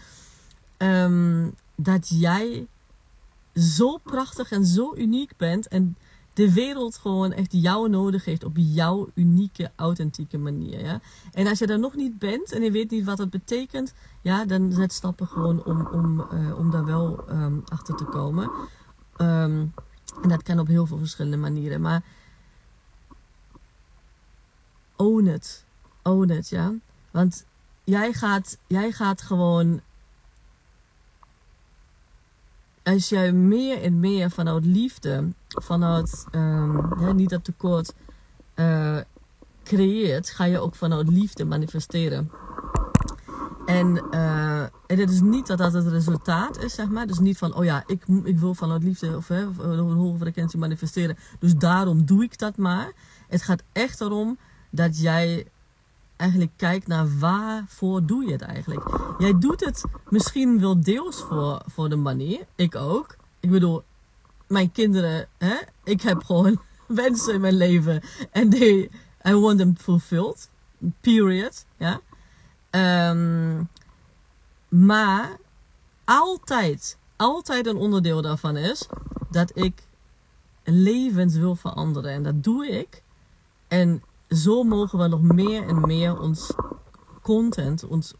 Um, 0.78 1.56
dat 1.75 2.10
jij 2.10 2.68
zo 3.56 3.98
prachtig 3.98 4.51
en 4.51 4.66
zo 4.66 4.96
uniek 4.96 5.38
bent. 5.38 5.68
En 5.68 5.98
de 6.33 6.53
wereld 6.53 6.97
gewoon 6.97 7.31
echt 7.31 7.51
jou 7.51 7.89
nodig 7.89 8.25
heeft 8.25 8.43
op 8.43 8.55
jouw 8.55 9.09
unieke, 9.13 9.71
authentieke 9.75 10.38
manier. 10.38 10.85
Ja? 10.85 11.01
En 11.31 11.47
als 11.47 11.59
je 11.59 11.67
er 11.67 11.79
nog 11.79 11.95
niet 11.95 12.19
bent 12.19 12.51
en 12.51 12.61
je 12.63 12.71
weet 12.71 12.91
niet 12.91 13.05
wat 13.05 13.17
dat 13.17 13.29
betekent, 13.29 13.93
ja, 14.21 14.45
dan 14.45 14.71
zet 14.71 14.93
stappen 14.93 15.27
gewoon 15.27 15.63
om, 15.63 15.88
om, 15.88 16.27
uh, 16.33 16.57
om 16.57 16.71
daar 16.71 16.85
wel 16.85 17.23
um, 17.29 17.63
achter 17.65 17.95
te 17.95 18.05
komen. 18.05 18.51
Um, 19.17 19.73
en 20.21 20.29
dat 20.29 20.43
kan 20.43 20.59
op 20.59 20.67
heel 20.67 20.85
veel 20.85 20.97
verschillende 20.97 21.38
manieren. 21.38 21.81
Maar 21.81 22.03
own 24.95 25.27
it. 25.27 25.65
Own 26.03 26.29
it, 26.29 26.50
ja. 26.50 26.73
Want 27.11 27.45
jij 27.83 28.13
gaat, 28.13 28.57
jij 28.67 28.91
gaat 28.91 29.21
gewoon 29.21 29.81
als 32.83 33.09
jij 33.09 33.31
meer 33.31 33.81
en 33.81 34.00
meer 34.00 34.31
vanuit 34.31 34.65
liefde, 34.65 35.33
vanuit 35.55 36.25
um, 36.31 37.15
niet 37.15 37.29
dat 37.29 37.43
tekort 37.43 37.93
uh, 38.55 38.98
creëert, 39.63 40.29
ga 40.29 40.43
je 40.43 40.60
ook 40.60 40.75
vanuit 40.75 41.10
liefde 41.10 41.46
manifesteren. 41.46 42.31
En, 43.65 44.05
uh, 44.12 44.62
en 44.62 45.00
het 45.00 45.10
is 45.10 45.22
niet 45.22 45.48
dat 45.48 45.58
dat 45.58 45.74
het 45.74 45.88
resultaat 45.88 46.63
is, 46.63 46.74
zeg 46.74 46.89
maar. 46.89 47.08
Dus 47.08 47.20
niet 47.20 47.38
van, 47.38 47.55
oh 47.55 47.63
ja, 47.63 47.84
ik, 47.88 48.03
ik 48.24 48.39
wil 48.39 48.53
vanuit 48.53 48.84
liefde 48.84 49.15
of, 49.15 49.27
hè, 49.27 49.48
of 49.48 49.58
een 49.58 49.79
hoge 49.79 50.17
frequentie 50.17 50.60
manifesteren. 50.60 51.17
Dus 51.39 51.55
daarom 51.55 52.05
doe 52.05 52.24
ik 52.24 52.38
dat 52.38 52.58
maar. 52.58 52.91
Het 53.27 53.41
gaat 53.41 53.63
echt 53.72 54.01
erom 54.01 54.38
dat 54.70 55.00
jij 55.00 55.48
eigenlijk 56.15 56.51
kijkt 56.55 56.88
naar 56.88 57.17
waarvoor 57.20 58.05
doe 58.05 58.25
je 58.25 58.31
het 58.31 58.41
eigenlijk. 58.41 58.84
Jij 59.17 59.38
doet 59.38 59.65
het 59.65 59.84
misschien 60.10 60.60
wel 60.60 60.81
deels 60.81 61.22
voor, 61.22 61.62
voor 61.65 61.89
de 61.89 61.96
manier. 61.96 62.46
Ik 62.55 62.75
ook. 62.75 63.15
Ik 63.39 63.50
bedoel, 63.50 63.84
mijn 64.51 64.72
kinderen, 64.72 65.27
hè? 65.38 65.55
ik 65.84 66.01
heb 66.01 66.24
gewoon 66.24 66.62
wensen 66.88 67.34
in 67.34 67.41
mijn 67.41 67.58
leven. 67.58 68.01
En 68.31 68.50
they, 68.50 68.89
I 69.27 69.34
want 69.34 69.58
them 69.58 69.77
fulfilled. 69.77 70.50
Period. 71.01 71.65
Ja. 71.77 72.00
Um, 73.10 73.70
maar 74.67 75.38
altijd, 76.05 76.98
altijd 77.15 77.67
een 77.67 77.75
onderdeel 77.75 78.22
daarvan 78.22 78.58
is 78.58 78.88
dat 79.29 79.58
ik 79.58 79.88
levens 80.63 81.36
wil 81.36 81.55
veranderen. 81.55 82.12
En 82.12 82.24
dat 82.24 82.43
doe 82.43 82.67
ik. 82.67 83.03
En 83.67 84.03
zo 84.29 84.63
mogen 84.63 85.00
we 85.00 85.08
nog 85.08 85.22
meer 85.22 85.67
en 85.67 85.81
meer 85.81 86.20
ons 86.20 86.53
content, 87.22 87.88
ons, 87.88 88.13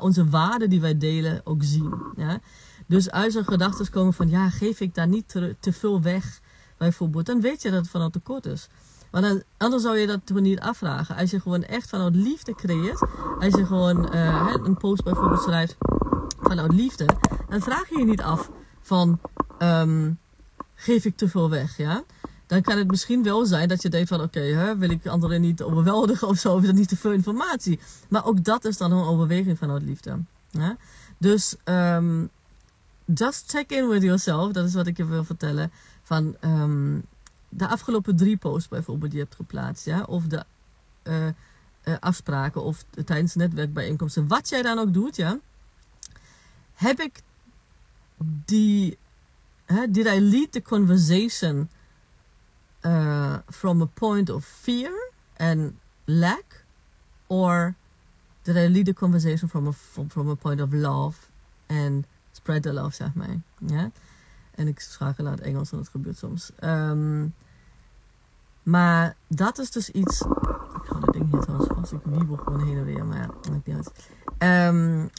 onze 0.00 0.28
waarden 0.28 0.70
die 0.70 0.80
wij 0.80 0.98
delen 0.98 1.40
ook 1.44 1.62
zien. 1.62 1.94
Ja? 2.16 2.40
Dus 2.88 3.10
als 3.10 3.34
er 3.34 3.44
gedachten 3.44 3.90
komen 3.90 4.12
van 4.12 4.28
ja, 4.28 4.50
geef 4.50 4.80
ik 4.80 4.94
daar 4.94 5.08
niet 5.08 5.28
te, 5.60 5.72
veel 5.72 6.02
weg, 6.02 6.40
bijvoorbeeld, 6.76 7.26
dan 7.26 7.40
weet 7.40 7.62
je 7.62 7.70
dat 7.70 7.80
het 7.80 7.90
vanuit 7.90 8.12
tekort 8.12 8.46
is. 8.46 8.68
Dan, 9.10 9.42
anders 9.56 9.82
zou 9.82 9.98
je 9.98 10.06
dat 10.06 10.20
toch 10.24 10.40
niet 10.40 10.60
afvragen. 10.60 11.16
Als 11.16 11.30
je 11.30 11.40
gewoon 11.40 11.62
echt 11.62 11.88
vanuit 11.88 12.14
liefde 12.14 12.54
creëert, 12.54 13.02
als 13.38 13.54
je 13.54 13.66
gewoon 13.66 14.14
uh, 14.14 14.54
een 14.62 14.76
post 14.76 15.04
bijvoorbeeld 15.04 15.42
schrijft 15.42 15.76
vanuit 16.40 16.72
liefde, 16.72 17.06
dan 17.48 17.60
vraag 17.60 17.88
je 17.88 17.98
je 17.98 18.04
niet 18.04 18.22
af 18.22 18.50
van 18.80 19.20
um, 19.58 20.18
geef 20.74 21.04
ik 21.04 21.16
te 21.16 21.28
veel 21.28 21.50
weg, 21.50 21.76
ja? 21.76 22.04
dan 22.48 22.62
kan 22.62 22.78
het 22.78 22.90
misschien 22.90 23.22
wel 23.22 23.46
zijn 23.46 23.68
dat 23.68 23.82
je 23.82 23.88
denkt 23.88 24.08
van 24.08 24.20
oké, 24.20 24.76
wil 24.78 24.90
ik 24.90 25.06
anderen 25.06 25.40
niet 25.40 25.62
overweldigen 25.62 26.28
of 26.28 26.38
zo, 26.38 26.54
of 26.54 26.60
is 26.60 26.66
dat 26.66 26.74
niet 26.74 26.88
te 26.88 26.96
veel 26.96 27.12
informatie. 27.12 27.78
Maar 28.08 28.24
ook 28.24 28.44
dat 28.44 28.64
is 28.64 28.76
dan 28.76 28.92
een 28.92 29.04
overweging 29.04 29.58
vanuit 29.58 29.82
liefde. 29.82 30.18
Dus 31.18 31.56
um, 31.64 32.30
just 33.14 33.50
check 33.50 33.70
in 33.70 33.88
with 33.88 34.02
yourself, 34.02 34.52
dat 34.52 34.66
is 34.66 34.74
wat 34.74 34.86
ik 34.86 34.96
je 34.96 35.04
wil 35.04 35.24
vertellen. 35.24 35.72
Van 36.02 36.36
um, 36.40 37.04
de 37.48 37.68
afgelopen 37.68 38.16
drie 38.16 38.36
posts 38.36 38.68
bijvoorbeeld 38.68 39.10
die 39.10 39.20
je 39.20 39.24
hebt 39.24 39.36
geplaatst, 39.36 39.84
ja, 39.84 40.02
of 40.02 40.26
de 40.26 40.44
uh, 41.02 41.26
uh, 41.84 41.96
afspraken 42.00 42.62
of 42.62 42.84
tijdens 43.04 43.34
netwerkbijeenkomsten, 43.34 44.26
wat 44.26 44.48
jij 44.48 44.62
dan 44.62 44.78
ook 44.78 44.92
doet, 44.92 45.16
ja, 45.16 45.38
heb 46.74 47.00
ik 47.00 47.22
die, 48.44 48.98
did 49.88 50.06
I 50.06 50.20
lead 50.20 50.52
the 50.52 50.62
conversation 50.62 51.70
uh, 52.82 53.36
from 53.48 53.82
a 53.82 53.88
point 53.94 54.30
of 54.30 54.44
fear 54.44 55.12
and 55.36 55.72
lack, 56.04 56.64
or 57.26 57.74
did 58.42 58.56
I 58.56 58.68
lead 58.68 58.84
the 58.84 58.94
conversation 58.94 59.48
from 59.48 59.66
a 59.66 59.72
from 60.08 60.30
a 60.30 60.34
point 60.34 60.60
of 60.60 60.72
love 60.72 61.16
and 61.66 62.06
spread 62.48 62.62
the 62.62 62.72
love, 62.72 62.94
zeg 62.94 63.14
maar. 63.14 63.36
Ja? 63.66 63.90
En 64.54 64.68
ik 64.68 64.80
schakel 64.80 65.24
naar 65.24 65.32
het 65.32 65.42
Engels, 65.42 65.70
want 65.70 65.82
het 65.82 65.92
gebeurt 65.92 66.18
soms. 66.18 66.50
Um, 66.64 67.34
maar 68.62 69.16
dat 69.26 69.58
is 69.58 69.70
dus 69.70 69.90
iets. 69.90 70.20
Ik 70.20 70.84
ga 70.84 71.00
dat 71.00 71.12
ding 71.12 71.30
hier 71.30 71.40
trouwens 71.40 71.68
vast. 71.74 71.92
Ik 71.92 72.00
wiebel 72.04 72.36
gewoon 72.36 72.66
heen 72.66 72.76
en 72.76 72.84
weer, 72.84 73.04
maar 73.04 73.18
ja, 73.18 73.26
maakt 73.50 73.66
niet 73.66 73.76
uit. 73.76 74.10
Um, 74.74 75.10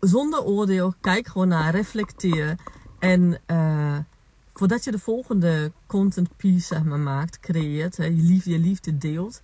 zonder 0.00 0.42
oordeel, 0.42 0.94
kijk 1.00 1.26
gewoon 1.26 1.48
naar, 1.48 1.74
reflecteer. 1.74 2.58
En 2.98 3.38
uh, 3.46 3.98
voordat 4.52 4.84
je 4.84 4.90
de 4.90 4.98
volgende 4.98 5.72
content 5.86 6.36
piece 6.36 6.66
zeg 6.66 6.84
maar, 6.84 6.98
maakt, 6.98 7.40
creëert, 7.40 7.96
hè, 7.96 8.04
je, 8.04 8.22
liefde, 8.22 8.50
je 8.50 8.58
liefde 8.58 8.98
deelt 8.98 9.42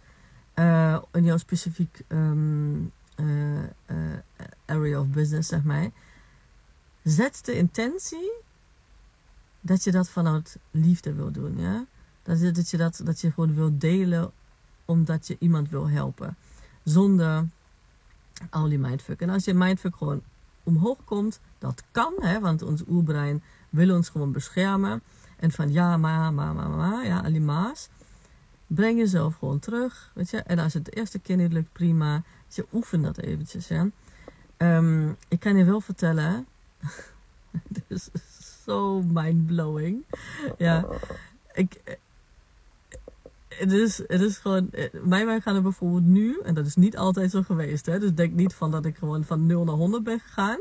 uh, 0.55 0.99
in 1.13 1.25
jouw 1.25 1.37
specifiek 1.37 2.01
um, 2.09 2.93
uh, 3.17 3.59
area 4.67 5.01
of 5.01 5.09
business, 5.09 5.49
zeg 5.49 5.63
maar, 5.65 5.91
zet 7.07 7.45
de 7.45 7.57
intentie 7.57 8.33
dat 9.61 9.85
je 9.85 9.91
dat 9.91 10.09
vanuit 10.09 10.57
liefde 10.71 11.13
wil 11.13 11.31
doen. 11.31 11.59
Ja? 11.59 11.85
Dat, 12.23 12.41
je, 12.41 12.51
dat, 12.51 12.71
je 12.71 12.77
dat, 12.77 13.01
dat 13.05 13.21
je 13.21 13.33
gewoon 13.33 13.55
wil 13.55 13.79
delen 13.79 14.33
omdat 14.85 15.27
je 15.27 15.37
iemand 15.39 15.71
wil 15.71 15.89
helpen. 15.89 16.37
Zonder 16.83 17.49
al 18.51 18.69
die 18.69 18.79
mindfuck. 18.79 19.21
En 19.21 19.31
als 19.31 19.45
je 19.45 19.55
mindfuck 19.55 19.97
gewoon 19.97 20.23
omhoog 20.63 21.05
komt, 21.05 21.41
dat 21.59 21.83
kan, 21.91 22.13
hè, 22.21 22.41
want 22.41 22.63
ons 22.63 22.83
oerbrein 22.89 23.43
wil 23.71 23.95
ons 23.95 24.09
gewoon 24.09 24.33
beschermen. 24.33 25.03
En 25.37 25.51
van 25.51 25.73
ja, 25.73 25.97
maar, 25.97 26.33
maar, 26.33 26.55
maar, 26.55 26.71
maar, 26.71 27.07
ja, 27.07 27.23
die 27.23 27.41
maas. 27.41 27.89
Breng 28.67 28.99
jezelf 28.99 29.37
gewoon 29.37 29.59
terug, 29.59 30.11
weet 30.15 30.31
je. 30.31 30.39
En 30.39 30.59
als 30.59 30.75
het 30.75 30.85
de 30.85 30.91
eerste 30.91 31.19
keer 31.19 31.37
niet 31.37 31.53
lukt, 31.53 31.73
prima. 31.73 32.23
Je 32.49 32.67
oefen 32.73 33.03
dat 33.03 33.19
eventjes, 33.19 33.69
ja. 33.69 33.89
Um, 34.59 35.17
ik 35.29 35.41
kan 35.41 35.57
je 35.57 35.65
wel 35.65 35.81
vertellen, 35.81 36.47
dit 37.69 37.85
is 37.89 38.09
zo 38.65 39.03
mindblowing. 39.03 40.05
Ja, 40.59 40.87
ik, 41.53 41.99
het 43.49 43.73
is, 43.73 43.99
het 43.99 44.21
is 44.21 44.39
gewoon, 44.39 44.71
wij 45.05 45.41
gaan 45.41 45.57
er 45.57 45.63
bijvoorbeeld 45.63 46.05
nu, 46.05 46.41
en 46.45 46.55
dat 46.55 46.67
is 46.67 46.77
niet 46.77 46.97
altijd 46.97 47.31
zo 47.31 47.43
geweest, 47.43 47.87
hè, 47.87 47.99
dus 47.99 48.15
denk 48.15 48.33
niet 48.33 48.55
van 48.55 48.71
dat 48.71 48.85
ik 48.85 48.97
gewoon 48.97 49.25
van 49.25 49.47
0 49.47 49.65
naar 49.65 49.75
100 49.75 50.05
ben 50.05 50.21
gegaan. 50.21 50.59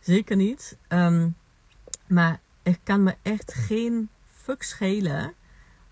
Zeker 0.00 0.36
niet. 0.36 0.76
Um, 0.88 1.36
maar 2.06 2.40
er 2.62 2.78
kan 2.82 3.02
me 3.02 3.14
echt 3.22 3.54
geen 3.54 4.08
fuck 4.26 4.62
schelen 4.62 5.34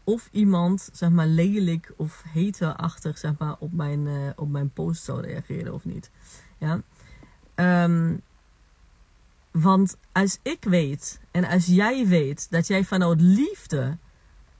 of 0.04 0.28
iemand, 0.32 0.88
zeg 0.92 1.10
maar, 1.10 1.26
lelijk 1.26 1.92
of 1.96 2.22
haterachtig, 2.34 3.18
zeg 3.18 3.32
maar, 3.38 3.56
op 3.58 3.72
mijn, 3.72 4.06
uh, 4.06 4.30
op 4.36 4.48
mijn 4.48 4.70
post 4.70 5.04
zou 5.04 5.20
reageren 5.20 5.74
of 5.74 5.84
niet. 5.84 6.10
Ja. 6.58 6.82
Um, 7.84 8.22
want 9.62 9.96
als 10.12 10.38
ik 10.42 10.64
weet 10.64 11.20
en 11.30 11.44
als 11.44 11.66
jij 11.66 12.06
weet 12.06 12.50
dat 12.50 12.66
jij 12.66 12.84
vanuit 12.84 13.20
liefde 13.20 13.96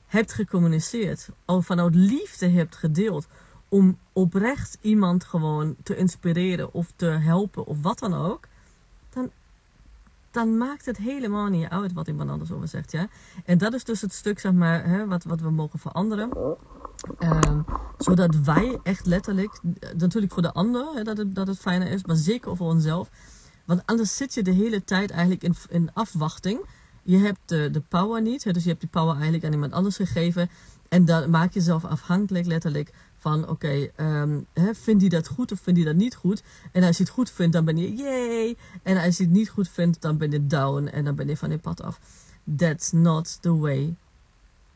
hebt 0.07 0.33
gecommuniceerd, 0.33 1.29
of 1.45 1.67
vanuit 1.67 1.95
liefde 1.95 2.49
hebt 2.49 2.77
gedeeld, 2.77 3.27
om 3.69 3.99
oprecht 4.13 4.79
iemand 4.81 5.25
gewoon 5.25 5.77
te 5.83 5.97
inspireren 5.97 6.73
of 6.73 6.93
te 6.97 7.07
helpen 7.07 7.67
of 7.67 7.83
wat 7.83 7.99
dan 7.99 8.15
ook, 8.15 8.47
dan, 9.11 9.31
dan 10.31 10.59
maakt 10.59 10.87
het 10.87 10.97
helemaal 10.97 11.47
niet 11.47 11.69
uit 11.69 11.93
wat 11.93 12.09
iemand 12.09 12.31
anders 12.31 12.53
over 12.53 12.69
zegt. 12.69 12.93
Ja? 12.93 13.09
En 13.45 13.59
dat 13.59 13.75
is 13.75 13.85
dus 13.85 14.01
het 14.01 14.13
stuk 14.13 14.39
zeg 14.39 14.53
maar, 14.53 14.85
hè, 14.85 15.07
wat, 15.07 15.25
wat 15.25 15.41
we 15.41 15.51
mogen 15.51 15.79
veranderen. 15.79 16.31
Um, 17.19 17.65
zodat 17.99 18.37
wij 18.37 18.79
echt 18.83 19.07
letterlijk, 19.07 19.61
natuurlijk 19.97 20.33
voor 20.33 20.43
de 20.43 20.53
ander 20.53 20.95
hè, 20.95 21.03
dat, 21.03 21.17
het, 21.17 21.35
dat 21.35 21.47
het 21.47 21.59
fijner 21.59 21.89
is, 21.89 22.05
maar 22.05 22.17
zeker 22.17 22.57
voor 22.57 22.69
onszelf. 22.69 23.11
Want 23.67 23.83
anders 23.85 24.17
zit 24.17 24.35
je 24.35 24.43
de 24.43 24.51
hele 24.51 24.85
tijd 24.85 25.11
eigenlijk 25.11 25.43
in, 25.43 25.55
in 25.69 25.91
afwachting 25.93 26.61
je 27.07 27.19
hebt 27.19 27.41
de, 27.45 27.71
de 27.71 27.81
power 27.81 28.23
niet. 28.23 28.55
Dus 28.55 28.63
je 28.63 28.69
hebt 28.69 28.81
die 28.81 28.91
power 28.91 29.15
eigenlijk 29.15 29.45
aan 29.45 29.53
iemand 29.53 29.73
anders 29.73 29.97
gegeven. 29.97 30.51
En 30.89 31.05
dan 31.05 31.31
maak 31.31 31.53
je 31.53 31.59
jezelf 31.59 31.85
afhankelijk 31.85 32.47
letterlijk 32.47 32.93
van 33.17 33.43
oké, 33.43 33.51
okay, 33.51 33.93
um, 34.21 34.47
vindt 34.73 35.01
hij 35.01 35.09
dat 35.09 35.29
goed 35.29 35.53
of 35.53 35.61
vindt 35.61 35.81
hij 35.81 35.89
dat 35.89 35.99
niet 35.99 36.15
goed? 36.15 36.43
En 36.73 36.83
als 36.83 36.97
je 36.97 37.03
het 37.03 37.13
goed 37.13 37.31
vindt, 37.31 37.53
dan 37.53 37.65
ben 37.65 37.77
je 37.77 37.95
yay. 37.95 38.57
En 38.83 38.97
als 38.97 39.17
je 39.17 39.23
het 39.23 39.33
niet 39.33 39.49
goed 39.49 39.69
vindt, 39.69 40.03
dan 40.03 40.17
ben 40.17 40.31
je 40.31 40.47
down 40.47 40.87
en 40.87 41.05
dan 41.05 41.15
ben 41.15 41.29
je 41.29 41.37
van 41.37 41.51
je 41.51 41.59
pad 41.59 41.83
af. 41.83 42.01
That's 42.57 42.93
not 42.93 43.39
the 43.41 43.57
way 43.57 43.95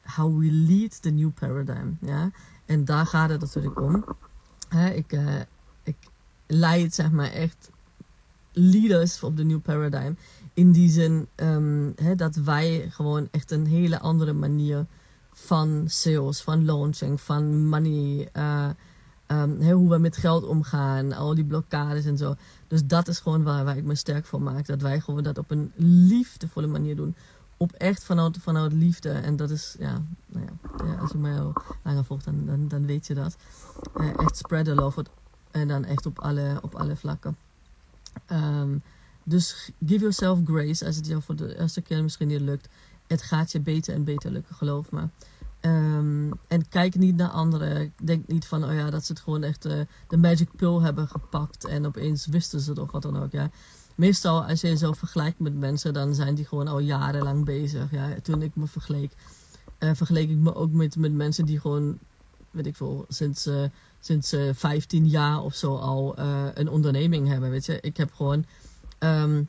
how 0.02 0.38
we 0.38 0.52
lead 0.52 1.02
the 1.02 1.10
new 1.10 1.30
paradigm. 1.34 1.88
Ja? 2.00 2.30
En 2.66 2.84
daar 2.84 3.06
gaat 3.06 3.30
het 3.30 3.40
natuurlijk 3.40 3.80
om. 3.80 4.04
ik, 4.94 5.12
uh, 5.12 5.40
ik 5.82 5.96
leid 6.46 6.94
zeg 6.94 7.10
maar 7.10 7.32
echt 7.32 7.70
leaders 8.60 9.22
op 9.22 9.36
de 9.36 9.44
new 9.44 9.60
paradigm 9.60 10.12
in 10.54 10.72
die 10.72 10.90
zin 10.90 11.26
um, 11.36 11.94
dat 12.16 12.34
wij 12.34 12.86
gewoon 12.90 13.28
echt 13.30 13.50
een 13.50 13.66
hele 13.66 13.98
andere 13.98 14.32
manier 14.32 14.86
van 15.32 15.84
sales, 15.86 16.42
van 16.42 16.64
launching, 16.64 17.20
van 17.20 17.66
money, 17.66 18.28
uh, 18.36 18.68
um, 19.26 19.62
hoe 19.62 19.90
we 19.90 19.98
met 19.98 20.16
geld 20.16 20.46
omgaan, 20.46 21.12
al 21.12 21.34
die 21.34 21.44
blokkades 21.44 22.04
en 22.04 22.16
zo. 22.16 22.34
Dus 22.68 22.86
dat 22.86 23.08
is 23.08 23.18
gewoon 23.18 23.42
waar, 23.42 23.64
waar 23.64 23.76
ik 23.76 23.84
me 23.84 23.94
sterk 23.94 24.26
voor 24.26 24.42
maak. 24.42 24.66
Dat 24.66 24.82
wij 24.82 25.00
gewoon 25.00 25.22
dat 25.22 25.38
op 25.38 25.50
een 25.50 25.72
liefdevolle 25.76 26.66
manier 26.66 26.96
doen. 26.96 27.14
Op 27.56 27.72
echt 27.72 28.04
vanuit, 28.04 28.38
vanuit 28.38 28.72
liefde. 28.72 29.10
En 29.10 29.36
dat 29.36 29.50
is, 29.50 29.76
ja, 29.78 30.02
nou 30.26 30.46
ja, 30.46 30.94
als 30.94 31.10
je 31.10 31.18
mij 31.18 31.40
al 31.40 31.52
langer 31.82 32.04
volgt, 32.04 32.24
dan, 32.24 32.46
dan, 32.46 32.68
dan 32.68 32.86
weet 32.86 33.06
je 33.06 33.14
dat. 33.14 33.36
Uh, 34.00 34.18
echt 34.18 34.36
spread 34.36 34.64
the 34.64 34.74
love. 34.74 35.04
En 35.50 35.68
dan 35.68 35.84
echt 35.84 36.06
op 36.06 36.18
alle, 36.18 36.58
op 36.62 36.74
alle 36.74 36.96
vlakken. 36.96 37.36
Um, 38.32 38.82
dus 39.24 39.70
give 39.86 40.00
yourself 40.00 40.38
grace 40.44 40.86
als 40.86 40.96
het 40.96 41.06
jou 41.06 41.22
voor 41.22 41.36
de 41.36 41.58
eerste 41.58 41.80
keer 41.80 42.02
misschien 42.02 42.28
niet 42.28 42.40
lukt. 42.40 42.68
Het 43.06 43.22
gaat 43.22 43.52
je 43.52 43.60
beter 43.60 43.94
en 43.94 44.04
beter 44.04 44.30
lukken, 44.30 44.54
geloof 44.54 44.90
me. 44.90 45.08
Um, 45.60 46.32
en 46.48 46.68
kijk 46.68 46.94
niet 46.94 47.16
naar 47.16 47.28
anderen. 47.28 47.92
Denk 48.02 48.26
niet 48.26 48.46
van, 48.46 48.64
oh 48.64 48.74
ja, 48.74 48.90
dat 48.90 49.04
ze 49.04 49.12
het 49.12 49.20
gewoon 49.20 49.42
echt 49.42 49.66
uh, 49.66 49.80
de 50.08 50.16
magic 50.16 50.48
pill 50.56 50.78
hebben 50.78 51.08
gepakt. 51.08 51.64
En 51.64 51.86
opeens 51.86 52.26
wisten 52.26 52.60
ze 52.60 52.70
het 52.70 52.78
of 52.78 52.90
wat 52.90 53.02
dan 53.02 53.18
ook. 53.18 53.32
Ja. 53.32 53.50
Meestal, 53.94 54.44
als 54.44 54.60
je 54.60 54.68
jezelf 54.68 54.98
vergelijkt 54.98 55.38
met 55.38 55.54
mensen, 55.54 55.92
dan 55.92 56.14
zijn 56.14 56.34
die 56.34 56.44
gewoon 56.44 56.68
al 56.68 56.78
jarenlang 56.78 57.44
bezig. 57.44 57.90
Ja. 57.90 58.14
Toen 58.22 58.42
ik 58.42 58.54
me 58.54 58.66
vergeleek, 58.66 59.12
uh, 59.78 59.90
vergeleek 59.94 60.30
ik 60.30 60.38
me 60.38 60.54
ook 60.54 60.72
met, 60.72 60.96
met 60.96 61.12
mensen 61.12 61.44
die 61.44 61.60
gewoon, 61.60 61.98
weet 62.50 62.66
ik 62.66 62.76
veel, 62.76 63.04
sinds, 63.08 63.46
uh, 63.46 63.64
sinds 64.00 64.34
15 64.52 65.08
jaar 65.08 65.42
of 65.42 65.54
zo 65.54 65.76
al 65.76 66.18
een 66.54 66.68
onderneming 66.68 67.28
hebben. 67.28 67.50
Weet 67.50 67.66
je, 67.66 67.80
ik 67.80 67.96
heb 67.96 68.12
gewoon 68.12 68.44
Um, 69.00 69.48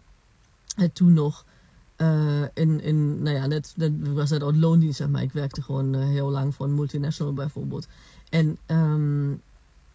toen 0.94 1.14
nog 1.14 1.46
uh, 1.98 2.42
in, 2.54 2.82
in, 2.82 3.22
nou 3.24 3.36
ja, 3.36 3.46
net, 3.46 3.76
was 4.14 4.30
het 4.30 4.44
ook 4.44 4.56
loondienst, 4.56 4.98
zeg 4.98 5.10
maar. 5.10 5.22
Ik 5.22 5.32
werkte 5.32 5.62
gewoon 5.62 5.96
heel 5.96 6.30
lang 6.30 6.56
voor 6.56 6.66
een 6.66 6.76
multinational 6.76 7.34
bijvoorbeeld. 7.34 7.88
En, 8.30 8.58
um, 8.68 9.42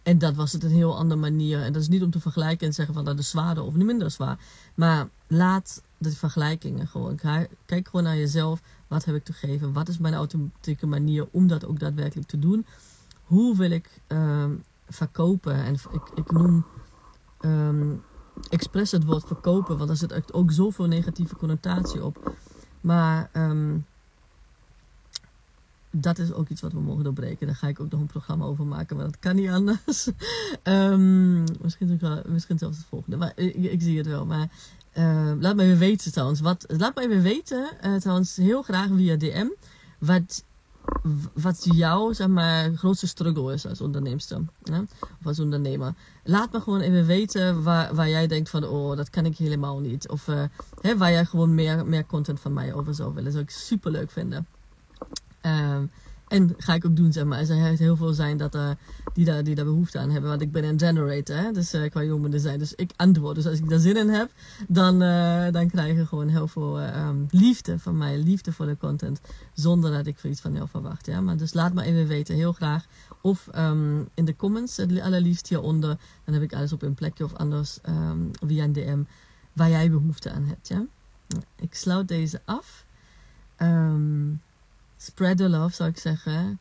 en 0.03 0.17
dat 0.17 0.35
was 0.35 0.51
het 0.51 0.63
een 0.63 0.71
heel 0.71 0.97
andere 0.97 1.19
manier. 1.19 1.61
En 1.61 1.73
dat 1.73 1.81
is 1.81 1.87
niet 1.87 2.03
om 2.03 2.11
te 2.11 2.19
vergelijken 2.19 2.67
en 2.67 2.73
zeggen 2.73 2.93
van 2.93 3.05
dat 3.05 3.19
is 3.19 3.29
zwaarder 3.29 3.63
of 3.63 3.73
niet 3.73 3.85
minder 3.85 4.11
zwaar. 4.11 4.39
Maar 4.75 5.09
laat 5.27 5.81
de 5.97 6.11
vergelijkingen 6.11 6.87
gewoon. 6.87 7.19
Kijk 7.65 7.87
gewoon 7.87 8.03
naar 8.03 8.17
jezelf. 8.17 8.61
Wat 8.87 9.05
heb 9.05 9.15
ik 9.15 9.23
te 9.23 9.33
geven? 9.33 9.73
Wat 9.73 9.87
is 9.87 9.97
mijn 9.97 10.13
authentieke 10.13 10.87
manier 10.87 11.27
om 11.31 11.47
dat 11.47 11.65
ook 11.65 11.79
daadwerkelijk 11.79 12.27
te 12.27 12.39
doen? 12.39 12.65
Hoe 13.27 13.55
wil 13.55 13.71
ik 13.71 14.01
um, 14.07 14.63
verkopen? 14.87 15.53
En 15.53 15.73
ik, 15.73 16.01
ik 16.15 16.31
noem 16.31 16.65
um, 17.41 18.03
expres 18.49 18.91
het 18.91 19.05
woord 19.05 19.27
verkopen, 19.27 19.77
want 19.77 19.87
daar 19.87 19.97
zit 19.97 20.33
ook 20.33 20.51
zoveel 20.51 20.87
negatieve 20.87 21.35
connotatie 21.35 22.03
op. 22.03 22.33
Maar 22.81 23.29
um, 23.33 23.85
dat 25.91 26.17
is 26.17 26.33
ook 26.33 26.49
iets 26.49 26.61
wat 26.61 26.73
we 26.73 26.79
mogen 26.79 27.03
doorbreken. 27.03 27.47
Daar 27.47 27.55
ga 27.55 27.67
ik 27.67 27.79
ook 27.79 27.91
nog 27.91 27.99
een 27.99 28.07
programma 28.07 28.45
over 28.45 28.65
maken, 28.65 28.95
maar 28.95 29.05
dat 29.05 29.19
kan 29.19 29.35
niet 29.35 29.49
anders. 29.49 30.09
misschien, 31.61 31.99
misschien 32.25 32.57
zelfs 32.57 32.77
het 32.77 32.85
volgende, 32.89 33.17
maar 33.17 33.31
ik, 33.35 33.55
ik 33.55 33.81
zie 33.81 33.97
het 33.97 34.07
wel. 34.07 34.25
Maar 34.25 34.49
laat 35.39 35.55
me 35.55 35.63
even 35.63 35.77
weten 35.77 36.11
trouwens. 36.11 36.39
Wat, 36.39 36.65
laat 36.67 36.95
me 36.95 37.01
even 37.01 37.21
weten, 37.21 37.69
uh, 37.85 37.95
trouwens 37.95 38.35
heel 38.35 38.61
graag 38.61 38.89
via 38.95 39.15
DM, 39.15 39.47
wat 39.99 40.43
wat 41.33 41.67
jouw 41.71 42.13
zeg 42.13 42.27
maar, 42.27 42.71
grootste 42.73 43.07
struggle 43.07 43.53
is 43.53 43.67
als 43.67 43.81
onderneemster 43.81 44.41
of 45.19 45.25
als 45.25 45.39
ondernemer. 45.39 45.93
Laat 46.23 46.51
me 46.51 46.61
gewoon 46.61 46.81
even 46.81 47.05
weten 47.05 47.63
waar, 47.63 47.95
waar 47.95 48.09
jij 48.09 48.27
denkt 48.27 48.49
van, 48.49 48.63
oh, 48.63 48.95
dat 48.95 49.09
kan 49.09 49.25
ik 49.25 49.37
helemaal 49.37 49.79
niet. 49.79 50.09
Of 50.09 50.27
uh, 50.27 50.43
hè, 50.81 50.97
waar 50.97 51.11
jij 51.11 51.25
gewoon 51.25 51.55
meer, 51.55 51.85
meer 51.85 52.05
content 52.05 52.39
van 52.39 52.53
mij 52.53 52.73
over 52.73 52.93
zou 52.93 53.09
willen. 53.09 53.23
Dat 53.23 53.33
zou 53.33 53.43
ik 53.43 53.51
super 53.51 53.91
leuk 53.91 54.11
vinden. 54.11 54.47
Um, 55.41 55.91
en 56.27 56.53
ga 56.57 56.73
ik 56.73 56.85
ook 56.85 56.95
doen, 56.95 57.13
zeg 57.13 57.25
maar. 57.25 57.39
Er 57.39 57.45
zijn 57.45 57.77
heel 57.77 57.95
veel 57.95 58.13
zijn 58.13 58.37
dat, 58.37 58.55
uh, 58.55 58.69
die, 59.13 59.25
daar, 59.25 59.43
die 59.43 59.55
daar 59.55 59.65
behoefte 59.65 59.99
aan 59.99 60.09
hebben. 60.09 60.29
Want 60.29 60.41
ik 60.41 60.51
ben 60.51 60.63
een 60.63 60.79
generator, 60.79 61.35
hè. 61.35 61.51
Dus 61.51 61.73
uh, 61.73 61.89
qua 61.89 62.01
human 62.01 62.31
design. 62.31 62.57
Dus 62.57 62.73
ik 62.73 62.91
antwoord. 62.95 63.35
Dus 63.35 63.45
als 63.45 63.59
ik 63.59 63.69
daar 63.69 63.79
zin 63.79 63.97
in 63.97 64.09
heb, 64.09 64.31
dan, 64.67 65.03
uh, 65.03 65.51
dan 65.51 65.69
krijg 65.69 65.95
je 65.95 66.05
gewoon 66.05 66.27
heel 66.27 66.47
veel 66.47 66.81
um, 66.81 67.25
liefde 67.29 67.79
van 67.79 67.97
mij. 67.97 68.17
Liefde 68.17 68.51
voor 68.51 68.65
de 68.65 68.77
content. 68.77 69.21
Zonder 69.53 69.91
dat 69.91 70.05
ik 70.05 70.23
iets 70.23 70.41
van 70.41 70.53
jou 70.53 70.67
verwacht, 70.67 71.05
ja. 71.05 71.21
Maar 71.21 71.37
dus 71.37 71.53
laat 71.53 71.73
me 71.73 71.83
even 71.83 72.07
weten, 72.07 72.35
heel 72.35 72.53
graag. 72.53 72.85
Of 73.21 73.49
um, 73.55 74.07
in 74.13 74.25
de 74.25 74.35
comments, 74.35 74.77
het 74.77 74.99
allerliefst 74.99 75.47
hieronder. 75.47 75.97
Dan 76.23 76.33
heb 76.33 76.43
ik 76.43 76.53
alles 76.53 76.73
op 76.73 76.81
een 76.81 76.93
plekje 76.93 77.23
of 77.23 77.33
anders 77.33 77.79
um, 77.89 78.31
via 78.45 78.63
een 78.63 78.73
DM. 78.73 79.03
Waar 79.53 79.69
jij 79.69 79.89
behoefte 79.89 80.31
aan 80.31 80.45
hebt, 80.45 80.67
ja. 80.67 80.85
Ik 81.55 81.75
sluit 81.75 82.07
deze 82.07 82.41
af. 82.45 82.85
Um, 83.57 84.41
spread 84.97 85.37
the 85.37 85.49
love, 85.49 85.75
zou 85.75 85.89
ik 85.89 85.97
zeggen. 85.97 86.59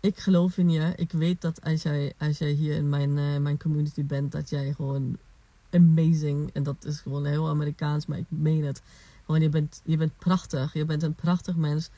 Ik 0.00 0.18
geloof 0.18 0.58
in 0.58 0.70
je. 0.70 0.92
Ik 0.96 1.12
weet 1.12 1.40
dat 1.40 1.64
als 1.64 1.82
jij, 1.82 2.12
als 2.18 2.38
jij 2.38 2.50
hier 2.50 2.74
in 2.74 2.88
mijn, 2.88 3.16
uh, 3.16 3.36
mijn 3.36 3.58
community 3.58 4.04
bent, 4.04 4.32
dat 4.32 4.50
jij 4.50 4.72
gewoon 4.72 5.18
amazing, 5.70 6.50
en 6.52 6.62
dat 6.62 6.84
is 6.84 7.00
gewoon 7.00 7.24
heel 7.24 7.48
Amerikaans, 7.48 8.06
maar 8.06 8.18
ik 8.18 8.26
meen 8.28 8.64
het, 8.64 8.82
Gewoon, 9.24 9.40
je 9.40 9.48
bent, 9.48 9.80
je 9.84 9.96
bent 9.96 10.18
prachtig. 10.18 10.72
Je 10.72 10.84
bent 10.84 11.02
een 11.02 11.14
prachtig 11.14 11.56
mens. 11.56 11.90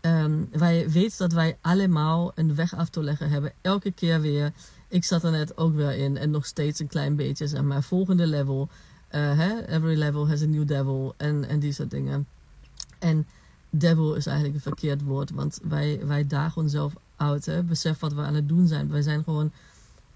Um, 0.00 0.48
wij 0.52 0.90
weten 0.90 1.18
dat 1.18 1.32
wij 1.32 1.58
allemaal 1.60 2.32
een 2.34 2.54
weg 2.54 2.76
af 2.76 2.88
te 2.88 3.02
leggen 3.02 3.30
hebben. 3.30 3.52
Elke 3.60 3.92
keer 3.92 4.20
weer. 4.20 4.52
Ik 4.88 5.04
zat 5.04 5.24
er 5.24 5.30
net 5.30 5.56
ook 5.56 5.74
weer 5.74 5.92
in. 5.92 6.16
En 6.16 6.30
nog 6.30 6.46
steeds 6.46 6.80
een 6.80 6.86
klein 6.86 7.16
beetje. 7.16 7.46
Zeg 7.46 7.62
maar, 7.62 7.82
volgende 7.82 8.26
level. 8.26 8.68
Hè? 9.08 9.66
Every 9.66 9.98
level 9.98 10.28
has 10.28 10.42
a 10.42 10.46
new 10.46 10.66
devil. 10.66 11.14
En, 11.16 11.48
en 11.48 11.58
die 11.58 11.72
soort 11.72 11.90
dingen. 11.90 12.26
En 12.98 13.26
devil 13.72 14.14
is 14.14 14.26
eigenlijk 14.26 14.56
een 14.56 14.62
verkeerd 14.62 15.02
woord. 15.02 15.30
Want 15.30 15.58
wij, 15.62 16.00
wij 16.06 16.26
dagen 16.26 16.62
onszelf 16.62 16.92
uit. 17.16 17.46
Hè? 17.46 17.62
Besef 17.62 17.98
wat 17.98 18.12
we 18.12 18.20
aan 18.20 18.34
het 18.34 18.48
doen 18.48 18.66
zijn. 18.66 18.88
Wij 18.88 19.02
zijn 19.02 19.24
gewoon 19.24 19.52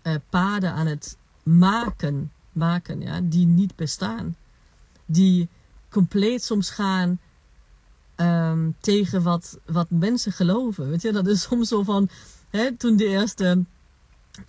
uh, 0.03 0.15
paden 0.31 0.73
aan 0.73 0.87
het 0.87 1.17
maken. 1.43 2.31
Maken, 2.53 3.01
ja. 3.01 3.21
Die 3.23 3.47
niet 3.47 3.77
bestaan. 3.77 4.37
Die 5.07 5.49
compleet 5.89 6.45
soms 6.45 6.71
gaan 6.71 7.19
um, 8.17 8.77
tegen 8.81 9.23
wat, 9.23 9.59
wat 9.67 9.91
mensen 9.91 10.33
geloven. 10.33 10.89
Weet 10.89 11.03
je, 11.03 11.13
dat 11.13 11.27
is 11.27 11.43
soms 11.43 11.69
zo 11.69 11.83
van, 11.83 12.09
hè, 12.51 12.73
toen 12.73 12.97
de 12.97 13.07
eerste, 13.07 13.65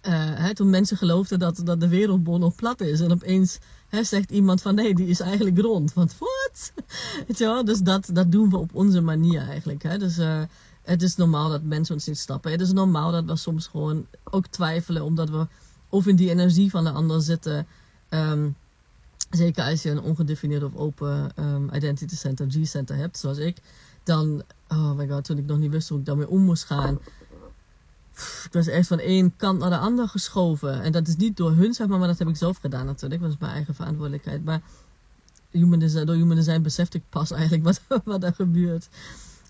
hè, 0.02 0.54
toen 0.54 0.69
mensen 0.69 0.97
geloofden 0.97 1.39
dat, 1.39 1.62
dat 1.63 1.80
de 1.80 1.88
wereldbol 1.88 2.38
nog 2.38 2.56
plat 2.56 2.82
is. 2.82 3.00
En 3.00 3.12
opeens 3.12 3.58
hè, 3.88 4.04
zegt 4.04 4.32
iemand 4.32 4.62
van, 4.62 4.76
nee, 4.76 4.95
die 4.95 5.08
is 5.08 5.19
eigenlijk 5.19 5.60
rond. 5.60 5.93
Want, 5.93 6.17
wat? 6.19 6.73
Dus 7.65 7.80
dat, 7.80 8.10
dat 8.13 8.32
doen 8.32 8.50
we 8.50 8.58
op 8.58 8.69
onze 8.73 9.02
manier 9.02 9.41
eigenlijk. 9.41 9.84
Hè? 9.84 9.97
Dus 9.97 10.17
uh, 10.17 10.41
het 10.82 11.02
is 11.02 11.15
normaal 11.15 11.50
dat 11.50 11.63
mensen 11.63 11.95
ons 11.95 12.08
niet 12.08 12.17
stappen. 12.17 12.52
Het 12.52 12.62
is 12.62 12.71
normaal 12.71 13.12
dat 13.12 13.26
we 13.26 13.36
soms 13.36 13.67
gewoon 13.67 14.06
ook 14.23 14.47
twijfelen, 14.47 15.04
omdat 15.04 15.30
we 15.30 15.47
of 15.89 16.08
in 16.08 16.15
die 16.15 16.30
energie 16.30 16.69
van 16.69 16.84
de 16.84 16.91
ander 16.91 17.21
zitten. 17.21 17.67
Um, 18.10 18.56
Zeker 19.30 19.63
als 19.63 19.84
je 19.84 19.89
een 19.89 20.02
ongedefinieerd 20.02 20.63
of 20.63 20.76
open 20.76 21.32
um, 21.39 21.69
identity 21.73 22.15
center, 22.15 22.47
G-center 22.50 22.95
hebt, 22.95 23.17
zoals 23.17 23.38
ik. 23.38 23.58
Dan, 24.04 24.43
oh 24.67 24.91
my 24.91 25.08
god, 25.08 25.23
toen 25.23 25.38
ik 25.38 25.45
nog 25.45 25.58
niet 25.58 25.71
wist 25.71 25.89
hoe 25.89 26.00
ik 26.00 26.06
daarmee 26.06 26.30
om 26.30 26.41
moest 26.41 26.63
gaan. 26.63 27.00
Ik 28.45 28.49
was 28.51 28.67
echt 28.67 28.88
van 28.88 28.99
één 28.99 29.36
kant 29.36 29.60
naar 29.60 29.69
de 29.69 29.77
ander 29.77 30.08
geschoven. 30.08 30.82
En 30.82 30.91
dat 30.91 31.08
is 31.08 31.15
niet 31.15 31.38
door 31.38 31.51
hun, 31.51 31.73
zeg 31.73 31.88
maar, 31.88 31.99
maar 31.99 32.08
dat 32.08 32.19
heb 32.19 32.27
ik 32.27 32.36
zelf 32.36 32.58
gedaan 32.58 32.86
natuurlijk. 32.86 33.21
Was 33.21 33.38
mijn 33.39 33.51
eigen 33.51 33.75
verantwoordelijkheid. 33.75 34.45
Maar 34.45 34.62
human 35.51 35.80
design, 35.80 36.06
door 36.06 36.15
human 36.15 36.36
design 36.36 36.62
besefte 36.62 36.97
ik 36.97 37.03
pas 37.10 37.32
eigenlijk 37.32 37.63
wat, 37.63 37.82
wat 38.03 38.23
er 38.23 38.34
gebeurt. 38.34 38.89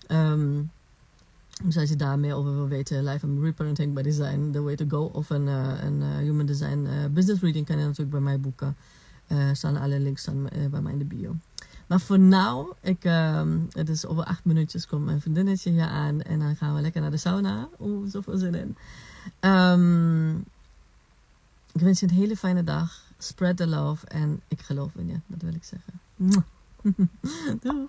Um, 0.08 0.70
dus 1.62 1.76
als 1.76 1.88
je 1.88 1.96
daar 1.96 2.18
meer 2.18 2.34
over 2.34 2.54
wil 2.54 2.68
weten, 2.68 3.04
Life 3.04 3.26
and 3.26 3.42
Reparenting 3.42 3.94
by 3.94 4.02
Design, 4.02 4.50
The 4.52 4.62
Way 4.62 4.76
to 4.76 4.84
Go. 4.88 5.10
Of 5.12 5.30
een, 5.30 5.46
uh, 5.46 5.82
een 5.82 6.00
uh, 6.00 6.16
Human 6.16 6.46
Design 6.46 6.86
uh, 6.86 6.92
Business 7.10 7.40
Reading 7.40 7.66
kan 7.66 7.78
je 7.78 7.82
natuurlijk 7.82 8.10
bij 8.10 8.20
mij 8.20 8.40
boeken. 8.40 8.76
Staan 9.52 9.76
alle 9.76 10.00
links 10.00 10.20
staan, 10.22 10.48
bij 10.70 10.80
mij 10.80 10.92
in 10.92 10.98
de 10.98 11.04
bio. 11.04 11.36
Maar 11.88 12.00
voor 12.00 12.18
nu, 12.18 12.72
ik, 12.80 13.04
uh, 13.04 13.42
het 13.72 13.88
is 13.88 14.06
over 14.06 14.24
acht 14.24 14.44
minuutjes, 14.44 14.86
komt 14.86 15.04
mijn 15.04 15.20
vriendinnetje 15.20 15.70
hier 15.70 15.86
aan. 15.86 16.20
En 16.22 16.38
dan 16.38 16.56
gaan 16.56 16.74
we 16.74 16.80
lekker 16.80 17.00
naar 17.00 17.10
de 17.10 17.16
sauna. 17.16 17.68
Oeh, 17.80 18.10
zoveel 18.10 18.36
zin 18.36 18.54
in. 18.54 18.76
Um, 19.50 20.36
ik 21.72 21.80
wens 21.80 22.00
je 22.00 22.06
een 22.06 22.14
hele 22.14 22.36
fijne 22.36 22.64
dag. 22.64 23.02
Spread 23.18 23.56
the 23.56 23.66
love. 23.66 24.06
En 24.06 24.40
ik 24.48 24.60
geloof 24.60 24.94
in 24.94 25.06
je, 25.06 25.20
dat 25.26 25.42
wil 25.42 25.54
ik 25.54 25.64
zeggen. 25.64 26.00
Doei. 27.62 27.88